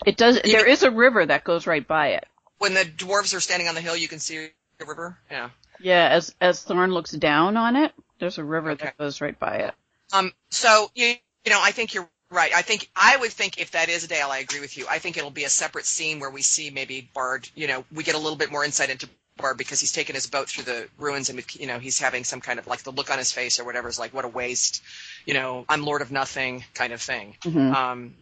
it 0.04 0.16
does. 0.16 0.38
You 0.44 0.52
There 0.52 0.66
is 0.68 0.82
a 0.82 0.90
river 0.90 1.24
that 1.24 1.44
goes 1.44 1.66
right 1.66 1.86
by 1.86 2.08
it. 2.08 2.26
When 2.58 2.74
the 2.74 2.80
dwarves 2.84 3.34
are 3.34 3.40
standing 3.40 3.68
on 3.68 3.74
the 3.74 3.80
hill, 3.80 3.96
you 3.96 4.08
can 4.08 4.18
see 4.18 4.48
the 4.78 4.84
river. 4.84 5.18
Yeah. 5.30 5.50
Yeah, 5.80 6.08
as 6.08 6.34
as 6.40 6.64
Thorin 6.64 6.92
looks 6.92 7.12
down 7.12 7.56
on 7.56 7.76
it, 7.76 7.92
there's 8.18 8.38
a 8.38 8.44
river 8.44 8.70
Okay. 8.72 8.84
that 8.86 8.98
goes 8.98 9.20
right 9.20 9.38
by 9.38 9.56
it. 9.56 9.74
Um, 10.12 10.32
so 10.50 10.90
you 10.94 11.14
you 11.44 11.50
know, 11.52 11.60
I 11.62 11.70
think 11.72 11.94
you're 11.94 12.08
right. 12.30 12.52
I 12.54 12.62
think 12.62 12.90
I 12.96 13.16
would 13.16 13.32
think 13.32 13.58
if 13.58 13.72
that 13.72 13.88
is 13.88 14.04
a 14.04 14.08
Dale, 14.08 14.28
I 14.30 14.38
agree 14.38 14.60
with 14.60 14.76
you. 14.76 14.86
I 14.88 14.98
think 14.98 15.16
it'll 15.16 15.30
be 15.30 15.44
a 15.44 15.48
separate 15.48 15.86
scene 15.86 16.20
where 16.20 16.30
we 16.30 16.42
see 16.42 16.70
maybe 16.70 17.08
Bard. 17.14 17.48
You 17.54 17.66
know, 17.68 17.84
we 17.92 18.02
get 18.04 18.14
a 18.14 18.18
little 18.18 18.36
bit 18.36 18.50
more 18.50 18.64
insight 18.64 18.90
into 18.90 19.08
Bard 19.36 19.58
because 19.58 19.80
he's 19.80 19.92
taken 19.92 20.14
his 20.14 20.26
boat 20.26 20.48
through 20.48 20.64
the 20.64 20.88
ruins 20.98 21.28
and 21.28 21.44
you 21.54 21.66
know 21.66 21.78
he's 21.78 21.98
having 21.98 22.24
some 22.24 22.40
kind 22.40 22.58
of 22.58 22.66
like 22.66 22.82
the 22.82 22.90
look 22.92 23.10
on 23.10 23.18
his 23.18 23.32
face 23.32 23.60
or 23.60 23.64
whatever 23.64 23.88
is 23.88 23.98
like 23.98 24.14
what 24.14 24.24
a 24.24 24.28
waste. 24.28 24.82
You 25.26 25.34
know, 25.34 25.64
I'm 25.68 25.84
Lord 25.84 26.02
of 26.02 26.10
Nothing 26.10 26.64
kind 26.74 26.92
of 26.92 27.02
thing. 27.02 27.36
Mhm. 27.44 27.74
Um, 27.74 28.14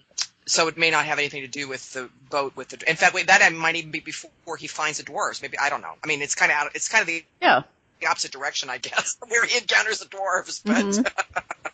so 0.47 0.69
it 0.69 0.77
may 0.77 0.91
not 0.91 1.05
have 1.07 1.19
anything 1.19 1.43
to 1.43 1.49
do 1.49 1.69
with 1.69 1.93
the 1.93 2.09
boat 2.31 2.55
with 2.57 2.69
the. 2.69 2.89
In 2.91 2.97
fact, 2.97 3.15
wait, 3.15 3.27
that 3.29 3.53
might 3.53 3.77
even 3.77 3.91
be 3.91 4.01
before 4.01 4.57
he 4.57 4.67
finds 4.67 4.99
the 4.99 5.05
dwarves. 5.05 5.41
Maybe 5.43 5.59
I 5.59 5.71
don't 5.71 5.81
know. 5.81 5.95
I 6.03 6.07
mean, 6.07 6.21
it's 6.23 6.35
kind 6.35 6.51
of 6.53 6.57
out. 6.59 6.71
It's 6.75 6.89
kind 6.89 7.03
of 7.03 7.07
the 7.07 7.25
Yeah, 7.41 7.63
the 8.01 8.07
opposite 8.07 8.33
direction, 8.33 8.69
I 8.71 8.79
guess, 8.79 9.17
where 9.29 9.45
he 9.45 9.57
encounters 9.59 10.01
the 10.01 10.07
dwarves. 10.07 10.63
But 10.65 10.77
Mhm. 10.77 11.13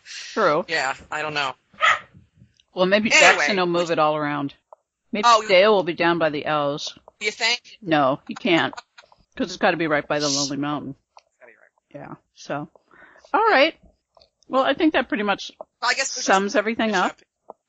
true. 0.33 0.65
yeah, 0.67 0.95
I 1.11 1.21
don't 1.21 1.33
know. 1.33 1.53
Well, 2.73 2.85
maybe 2.85 3.11
Anyway. 3.11 3.35
Jackson 3.37 3.57
will 3.57 3.65
move 3.65 3.91
it 3.91 3.99
all 3.99 4.15
around. 4.15 4.53
Maybe 5.11 5.23
Oh. 5.27 5.45
Dale 5.47 5.73
will 5.73 5.83
be 5.83 5.93
down 5.93 6.19
by 6.19 6.29
the 6.29 6.45
L's. 6.45 6.97
Do 7.19 7.25
you 7.25 7.31
think? 7.31 7.77
No, 7.81 8.21
he 8.27 8.33
can't, 8.35 8.73
because 9.33 9.51
it's 9.51 9.57
got 9.57 9.71
to 9.71 9.77
be 9.77 9.87
right 9.87 10.07
by 10.07 10.19
the 10.19 10.29
Lonely 10.29 10.55
Mountain. 10.57 10.95
Be 11.41 11.45
right. 11.47 11.53
Yeah. 12.07 12.15
So, 12.35 12.69
all 13.33 13.47
right. 13.49 13.75
Well, 14.47 14.63
I 14.63 14.73
think 14.73 14.93
that 14.93 15.07
pretty 15.09 15.23
much 15.23 15.51
Well, 15.81 15.91
I 15.91 15.93
guess 15.95 16.15
just 16.15 16.25
sums 16.25 16.55
everything 16.55 16.95
up 16.95 17.19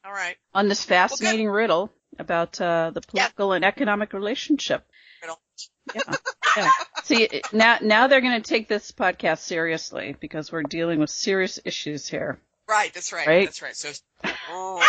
All 0.05 0.13
right. 0.13 0.37
on 0.55 0.69
this 0.69 0.85
fascinating 0.85 1.49
riddle 1.49 1.93
about 2.19 2.61
uh, 2.61 2.91
the 2.93 3.01
political 3.01 3.53
and 3.53 3.65
economic 3.65 4.13
relationship. 4.13 4.87
Riddle. 5.23 5.41
Yeah. 5.95 6.03
yeah. 6.57 6.71
See, 7.05 7.43
now 7.53 7.79
now 7.81 8.07
they're 8.07 8.21
going 8.21 8.41
to 8.41 8.49
take 8.49 8.69
this 8.69 8.93
podcast 8.93 9.39
seriously 9.39 10.17
because 10.21 10.51
we're 10.53 10.63
dealing 10.63 10.99
with 10.99 11.11
serious 11.11 11.59
issues 11.65 12.09
here. 12.09 12.39
Right. 12.69 12.93
That's 12.93 13.13
right. 13.13 13.27
Right? 13.27 13.45
That's 13.47 13.63
right. 13.63 13.77
So. 13.77 13.93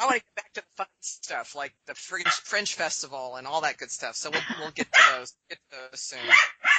I 0.00 0.04
want 0.04 0.16
to 0.16 0.22
get 0.22 0.34
back 0.36 0.52
to 0.52 0.60
the 0.60 0.66
fun 0.76 0.86
stuff, 1.00 1.56
like 1.56 1.74
the 1.86 1.94
French, 1.94 2.28
French 2.28 2.74
festival 2.74 3.34
and 3.36 3.46
all 3.46 3.62
that 3.62 3.78
good 3.78 3.90
stuff. 3.90 4.14
So 4.14 4.30
we'll, 4.30 4.42
we'll 4.60 4.70
get 4.70 4.86
to 4.92 5.00
those, 5.12 5.34
get 5.48 5.58
to 5.70 5.76
those 5.90 6.00
soon. 6.00 6.20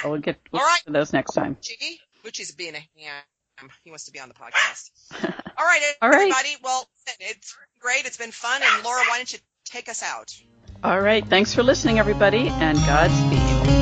So 0.02 0.10
we'll 0.10 0.20
get, 0.20 0.38
we'll 0.50 0.62
All 0.62 0.66
right. 0.66 0.82
to 0.86 0.92
those 0.92 1.12
next 1.12 1.34
time. 1.34 1.56
Chi, 1.56 1.98
Bucci's 2.24 2.52
being 2.52 2.74
a 2.74 2.88
ham. 2.98 3.68
He 3.84 3.90
wants 3.90 4.04
to 4.06 4.12
be 4.12 4.20
on 4.20 4.28
the 4.28 4.34
podcast. 4.34 4.90
All 5.60 5.66
right, 5.66 5.82
All 6.00 6.08
right. 6.08 6.20
everybody. 6.32 6.56
Well, 6.64 6.88
it's 7.20 7.54
great. 7.80 8.06
It's 8.06 8.16
been 8.16 8.30
fun. 8.30 8.62
And 8.62 8.82
Laura, 8.84 9.02
why 9.08 9.18
don't 9.18 9.30
you 9.30 9.38
take 9.66 9.90
us 9.90 10.02
out? 10.02 10.34
All 10.82 11.00
right. 11.00 11.26
Thanks 11.26 11.54
for 11.54 11.62
listening, 11.62 11.98
everybody, 11.98 12.48
and 12.48 12.78
Godspeed. 12.78 13.79